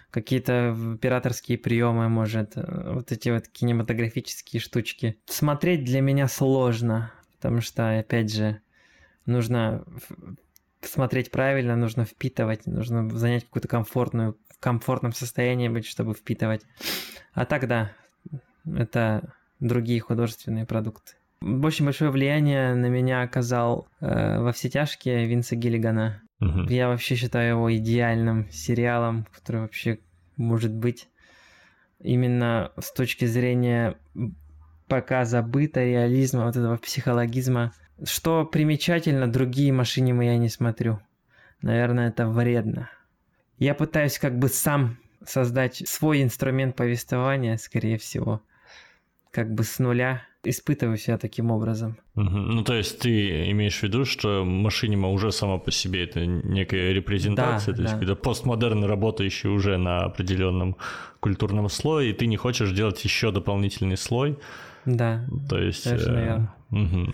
[0.09, 5.17] какие-то операторские приемы, может, э, вот эти вот кинематографические штучки.
[5.25, 8.61] Смотреть для меня сложно, потому что, опять же,
[9.25, 9.83] нужно
[10.81, 16.61] смотреть правильно, нужно впитывать, нужно занять какую-то комфортную, в комфортном состоянии быть, чтобы впитывать.
[17.33, 17.91] А так да,
[18.65, 21.13] это другие художественные продукты.
[21.41, 26.21] Очень большое влияние на меня оказал э, во все тяжкие Винса Гиллигана.
[26.41, 26.63] Угу.
[26.69, 29.99] Я вообще считаю его идеальным сериалом, который вообще
[30.35, 31.09] может быть
[31.99, 33.97] именно с точки зрения
[34.87, 37.73] показа быта, реализма, вот этого психологизма.
[38.03, 40.99] Что примечательно, другие машины я не смотрю.
[41.61, 42.89] Наверное, это вредно.
[43.57, 48.41] Я пытаюсь как бы сам создать свой инструмент повествования, скорее всего,
[49.31, 51.97] как бы с нуля, испытываю себя таким образом.
[52.15, 52.29] Угу.
[52.29, 56.93] Ну, то есть ты имеешь в виду, что машинима уже сама по себе это некая
[56.93, 58.05] репрезентация, да, то есть да.
[58.05, 60.77] это постмодерн, работающий уже на определенном
[61.19, 64.39] культурном слое, и ты не хочешь делать еще дополнительный слой.
[64.85, 65.25] Да.
[65.49, 65.87] То есть...
[65.87, 67.13] Э, угу.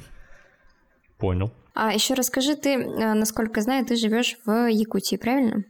[1.17, 1.51] Понял.
[1.75, 5.65] А еще расскажи, ты, э, насколько знаю, ты живешь в Якутии, правильно?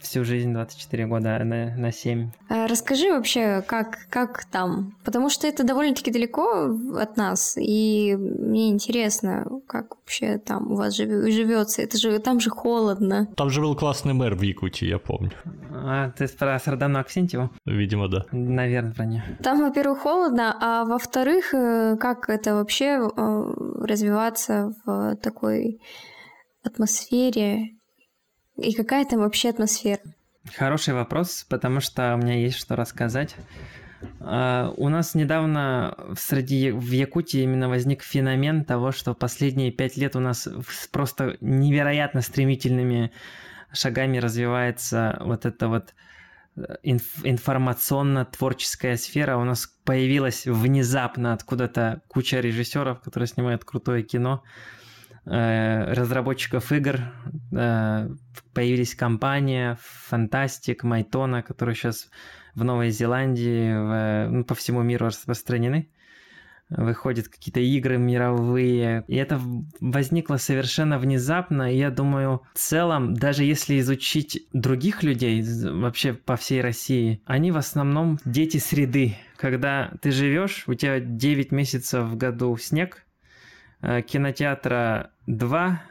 [0.00, 2.30] Всю жизнь 24 года на, на 7.
[2.48, 4.96] А расскажи вообще, как, как там?
[5.04, 10.96] Потому что это довольно-таки далеко от нас, и мне интересно, как вообще там у вас
[10.96, 11.82] живется.
[11.82, 13.28] Это же там же холодно.
[13.36, 15.32] Там же был классный мэр в Якутии, я помню.
[15.70, 17.50] А, ты про Сардану Аксентьеву?
[17.64, 18.24] Видимо, да.
[18.32, 19.22] Наверное, про нее.
[19.42, 25.43] Там, во-первых, холодно, а во-вторых, э, как это вообще э, развиваться в такой
[26.62, 27.70] атмосфере?
[28.56, 30.00] И какая там вообще атмосфера?
[30.56, 33.34] Хороший вопрос, потому что у меня есть что рассказать.
[34.20, 40.14] Uh, у нас недавно среди в Якутии именно возник феномен того, что последние пять лет
[40.14, 40.46] у нас
[40.92, 43.12] просто невероятно стремительными
[43.72, 45.94] шагами развивается вот эта вот
[46.56, 49.38] э, инф- информационно-творческая сфера.
[49.38, 54.83] У нас появилась внезапно откуда-то куча режиссеров, которые снимают крутое кино, э,
[55.26, 57.00] разработчиков игр,
[57.52, 58.08] э,
[58.52, 62.10] появились компания Фантастик, Майтона, которые сейчас
[62.54, 65.88] в Новой Зеландии, в, ну, по всему миру распространены
[66.70, 69.04] выходят какие-то игры мировые.
[69.06, 69.40] И это
[69.80, 71.72] возникло совершенно внезапно.
[71.72, 77.52] И я думаю, в целом, даже если изучить других людей вообще по всей России, они
[77.52, 79.16] в основном дети среды.
[79.36, 83.13] Когда ты живешь, у тебя 9 месяцев в году снег, э,
[84.06, 85.82] кинотеатра 2,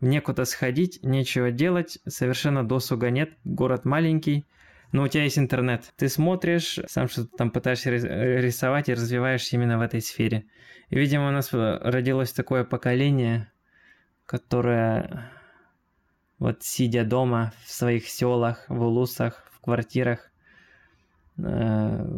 [0.00, 4.44] некуда сходить, нечего делать, совершенно досуга нет, город маленький,
[4.92, 5.92] но у тебя есть интернет.
[5.96, 10.44] Ты смотришь, сам что-то там пытаешься рисовать и развиваешься именно в этой сфере.
[10.88, 13.50] И, видимо, у нас родилось такое поколение,
[14.26, 15.30] которое
[16.38, 20.30] вот сидя дома в своих селах, в улусах, в квартирах
[21.38, 21.42] э,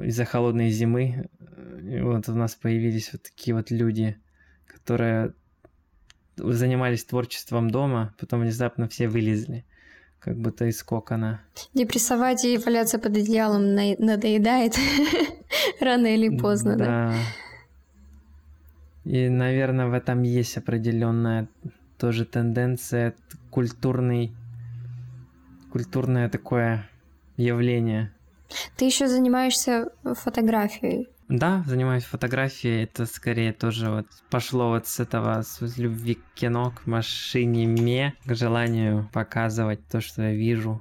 [0.04, 4.20] из-за холодной зимы, вот у нас появились вот такие вот люди,
[4.86, 5.32] которые
[6.36, 9.64] занимались творчеством дома, потом внезапно все вылезли
[10.20, 11.40] как будто из кокона.
[11.72, 14.74] Депрессовать и валяться под одеялом надоедает
[15.80, 16.84] рано или поздно, да?
[16.84, 17.14] Да.
[19.04, 21.46] И, наверное, в этом есть определенная
[21.96, 23.14] тоже тенденция,
[23.50, 24.32] культурный,
[25.70, 26.88] культурное такое
[27.36, 28.12] явление.
[28.76, 31.08] Ты еще занимаешься фотографией.
[31.28, 32.84] Да, занимаюсь фотографией.
[32.84, 38.14] Это скорее тоже вот пошло вот с этого, с любви к кино, к машине ме,
[38.24, 40.80] к желанию показывать то, что я вижу.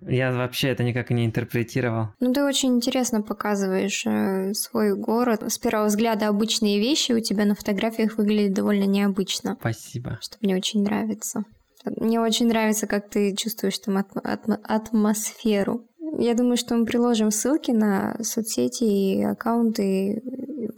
[0.00, 2.08] Я вообще это никак не интерпретировал.
[2.18, 5.44] Ну, ты очень интересно показываешь э, свой город.
[5.44, 9.56] С первого взгляда обычные вещи у тебя на фотографиях выглядят довольно необычно.
[9.60, 10.18] Спасибо.
[10.20, 11.44] Что мне очень нравится.
[11.84, 15.86] Мне очень нравится, как ты чувствуешь там атм- атм- атмосферу.
[16.22, 20.22] Я думаю, что мы приложим ссылки на соцсети и аккаунты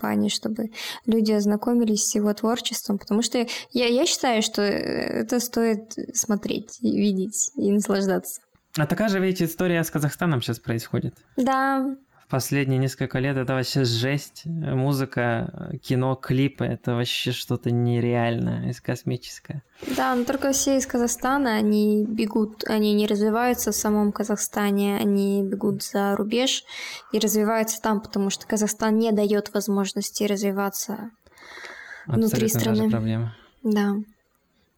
[0.01, 0.71] Вани, чтобы
[1.05, 6.97] люди ознакомились с его творчеством, потому что я, я считаю, что это стоит смотреть, и
[6.97, 8.41] видеть и наслаждаться.
[8.79, 11.15] А такая же ведь история с Казахстаном сейчас происходит.
[11.37, 11.95] Да.
[12.35, 14.43] Последние несколько лет это вообще жесть.
[14.45, 19.63] Музыка, кино, клипы, это вообще что-то нереальное, космическое.
[19.97, 25.45] Да, но только все из Казахстана, они бегут, они не развиваются в самом Казахстане, они
[25.45, 26.65] бегут за рубеж
[27.13, 31.13] и развиваются там, потому что Казахстан не дает возможности развиваться
[32.09, 32.91] внутри страны.
[32.91, 33.37] проблема.
[33.63, 33.95] Да.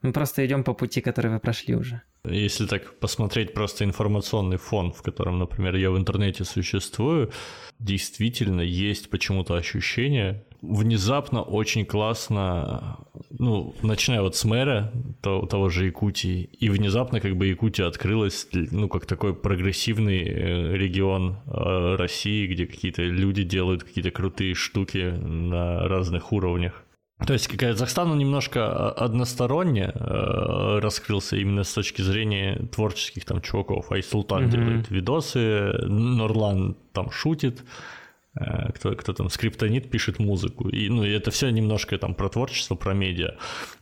[0.02, 2.02] Мы просто идем по пути, который вы прошли уже.
[2.28, 7.30] Если так посмотреть просто информационный фон, в котором, например, я в интернете существую,
[7.78, 12.98] действительно есть почему-то ощущение, внезапно очень классно,
[13.30, 18.48] ну, начиная вот с мэра того, того же Якутии, и внезапно как бы Якутия открылась,
[18.52, 25.14] ну, как такой прогрессивный э, регион э, России, где какие-то люди делают какие-то крутые штуки
[25.18, 26.85] на разных уровнях.
[27.24, 33.40] То есть Казахстан он немножко а, односторонне э, раскрылся именно с точки зрения творческих там
[33.40, 33.90] чуваков.
[33.90, 34.50] Айсултан mm-hmm.
[34.50, 37.64] делает видосы, Нурлан там шутит,
[38.38, 40.68] э, кто, кто там скриптонит пишет музыку.
[40.68, 43.36] И, ну, и это все немножко там про творчество, про медиа.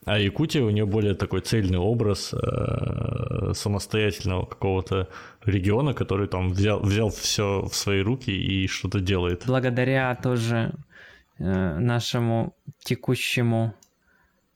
[0.04, 5.08] А Якутия у нее более такой цельный образ э, самостоятельного какого-то
[5.44, 9.42] региона, который там взял, взял все в свои руки и что-то делает.
[9.44, 10.93] Благодаря тоже Э,
[11.38, 13.74] нашему текущему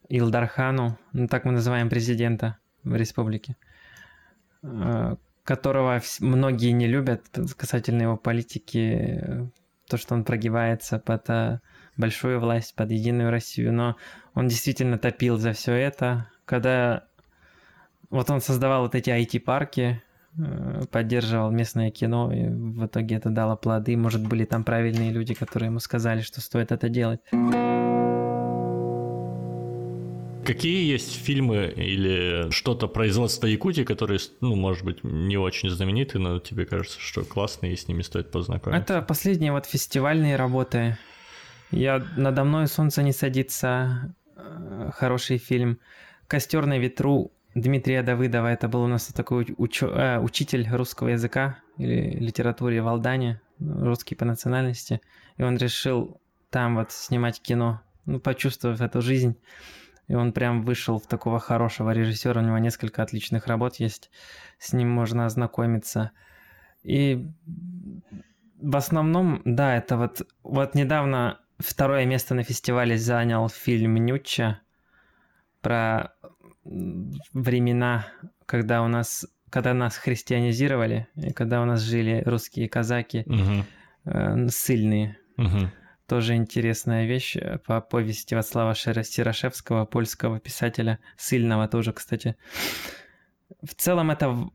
[0.09, 3.57] Илдархану, ну так мы называем президента в республике,
[4.62, 7.24] э, которого многие не любят
[7.57, 9.51] касательно его политики,
[9.89, 11.61] то, что он прогибается под э,
[11.97, 13.97] большую власть, под Единую Россию, но
[14.35, 16.31] он действительно топил за все это.
[16.45, 17.05] Когда
[18.09, 20.08] вот он создавал вот эти IT-парки, Э,
[20.91, 23.97] поддерживал местное кино, и в итоге это дало плоды.
[23.97, 27.20] Может, были там правильные люди, которые ему сказали, что стоит это делать.
[30.49, 36.39] Какие есть фильмы или что-то производства Якутии, которые, ну, может быть, не очень знамениты, но
[36.39, 38.95] тебе кажется, что классные, и с ними стоит познакомиться?
[38.95, 40.97] Это последние вот фестивальные работы.
[41.70, 45.81] Я «Надо мной солнце не садится», э, хороший фильм.
[46.29, 48.47] «Костер на ветру» Дмитрия Давыдова.
[48.49, 54.15] Это был у нас такой уч- э, учитель русского языка или литературы в Алдане, русский
[54.15, 55.01] по национальности.
[55.37, 56.21] И он решил
[56.51, 59.37] там вот снимать кино, ну, почувствовав эту жизнь.
[60.09, 62.41] И он прям вышел в такого хорошего режиссера.
[62.41, 64.11] У него несколько отличных работ есть.
[64.59, 66.13] С ним можно ознакомиться.
[66.83, 67.27] И
[68.61, 70.27] в основном, да, это вот...
[70.43, 74.61] Вот недавно второе место на фестивале занял фильм «Нюча»
[75.61, 76.15] про
[77.33, 78.07] времена,
[78.47, 83.64] когда у нас, когда нас христианизировали, и когда у нас жили русские казаки, угу.
[84.05, 85.19] э, сильные.
[85.37, 85.71] Угу.
[86.07, 92.37] Тоже интересная вещь э, по повести Вацлава Сирошевского, польского писателя, сильного тоже, кстати.
[93.62, 94.49] В целом это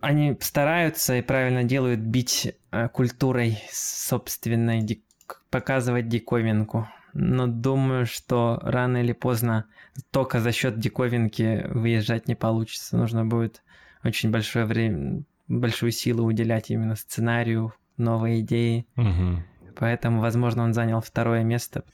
[0.00, 5.02] они стараются и правильно делают бить э, культурой собственной,
[5.50, 9.66] показывать диковинку но думаю, что рано или поздно
[10.10, 12.96] только за счет диковинки выезжать не получится.
[12.96, 13.62] Нужно будет
[14.02, 18.86] очень большое время, большую силу уделять именно сценарию, новой идеи.
[18.96, 19.42] Угу.
[19.76, 21.84] Поэтому, возможно, он занял второе место.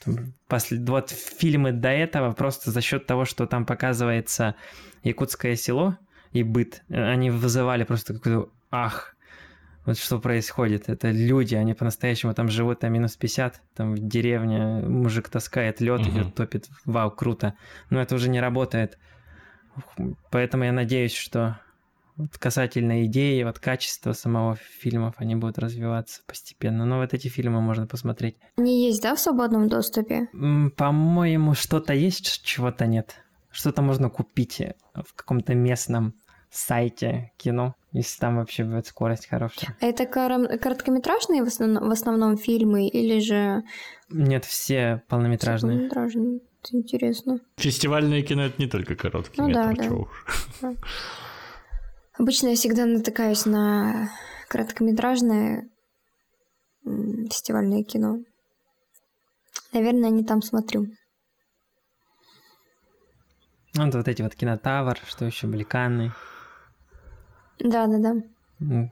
[0.48, 4.54] После, вот фильмы до этого просто за счет того, что там показывается
[5.02, 5.96] якутское село
[6.32, 9.16] и быт, они вызывали просто какой-то ах,
[9.90, 10.88] вот что происходит.
[10.88, 16.02] Это люди, они по-настоящему там живут, там минус 50, там в деревне мужик таскает лед,
[16.02, 16.10] угу.
[16.10, 16.68] идет, топит.
[16.84, 17.54] Вау, круто.
[17.90, 18.98] Но это уже не работает.
[20.30, 21.58] Поэтому я надеюсь, что
[22.16, 26.84] вот касательно идеи, вот качества самого фильмов, они будут развиваться постепенно.
[26.84, 28.36] Но вот эти фильмы можно посмотреть.
[28.56, 30.28] Они есть, да, в свободном доступе?
[30.76, 33.16] По-моему, что-то есть, чего-то нет.
[33.50, 34.62] Что-то можно купить
[34.94, 36.14] в каком-то местном
[36.50, 39.76] сайте кино, если там вообще будет скорость хорошая.
[39.80, 43.62] А это короткометражные в основном, в основном фильмы или же...
[44.08, 45.78] Нет, все полнометражные.
[45.78, 46.40] Все полнометражные.
[46.62, 47.40] Это интересно.
[47.56, 50.74] Фестивальное кино это не только короткие ну, метры, да, да.
[52.18, 54.10] Обычно я всегда натыкаюсь на
[54.48, 55.68] короткометражное
[56.84, 58.18] фестивальное кино.
[59.72, 60.86] Наверное, не там смотрю.
[63.74, 66.12] Ну, вот эти вот кинотавр, что еще, Бликаны.
[67.60, 68.90] Да, да, да.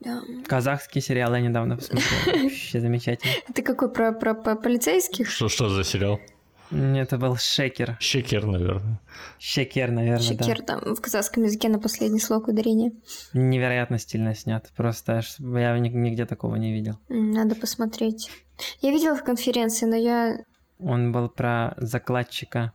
[0.00, 0.20] Да.
[0.46, 2.42] Казахский сериал я недавно посмотрел.
[2.44, 3.32] Вообще замечательно.
[3.48, 5.30] Это какой про, про, про полицейских?
[5.30, 6.20] Что, что за сериал?
[6.70, 7.96] Это был Шекер.
[8.00, 9.00] Шекер, наверное.
[9.38, 10.80] Шекер, наверное, Шекер, да.
[10.80, 12.92] там в казахском языке на последний слог ударения.
[13.32, 14.70] Невероятно стильно снят.
[14.76, 16.98] Просто я нигде такого не видел.
[17.08, 18.30] Надо посмотреть.
[18.80, 20.38] Я видела в конференции, но я...
[20.78, 22.72] Он был про закладчика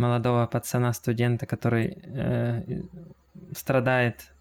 [0.00, 2.82] молодого пацана, студента, который э,
[3.54, 4.32] страдает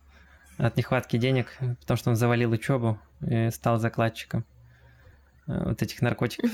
[0.57, 4.45] от нехватки денег, потому что он завалил учебу и стал закладчиком
[5.47, 6.49] э, вот этих наркотиков.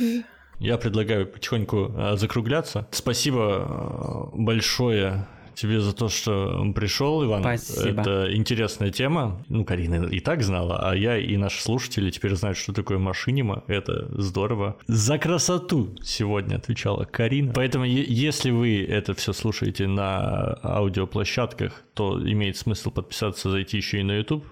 [0.59, 2.87] Я предлагаю потихоньку э, закругляться.
[2.91, 7.41] Спасибо э, большое тебе за то, что пришел, Иван.
[7.41, 8.01] Спасибо.
[8.01, 9.43] Это интересная тема.
[9.49, 13.63] Ну, Карина и так знала, а я и наши слушатели теперь знают, что такое машинима.
[13.67, 14.77] Это здорово.
[14.87, 17.53] За красоту сегодня отвечала Карина.
[17.53, 24.03] Поэтому, если вы это все слушаете на аудиоплощадках, то имеет смысл подписаться, зайти еще и
[24.03, 24.45] на YouTube.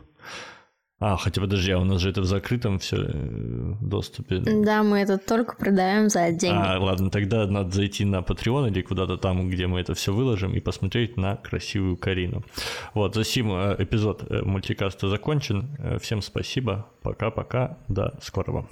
[1.06, 4.40] А, хотя подожди, а у нас же это в закрытом все э, доступе.
[4.40, 6.56] Да, мы это только продаем за деньги.
[6.58, 10.54] А, ладно, тогда надо зайти на Patreon или куда-то там, где мы это все выложим,
[10.54, 12.46] и посмотреть на красивую Карину.
[12.94, 15.68] Вот, за сим э, эпизод э, мультикаста закончен.
[16.00, 16.88] Всем спасибо.
[17.02, 17.78] Пока-пока.
[17.90, 18.66] До скорого.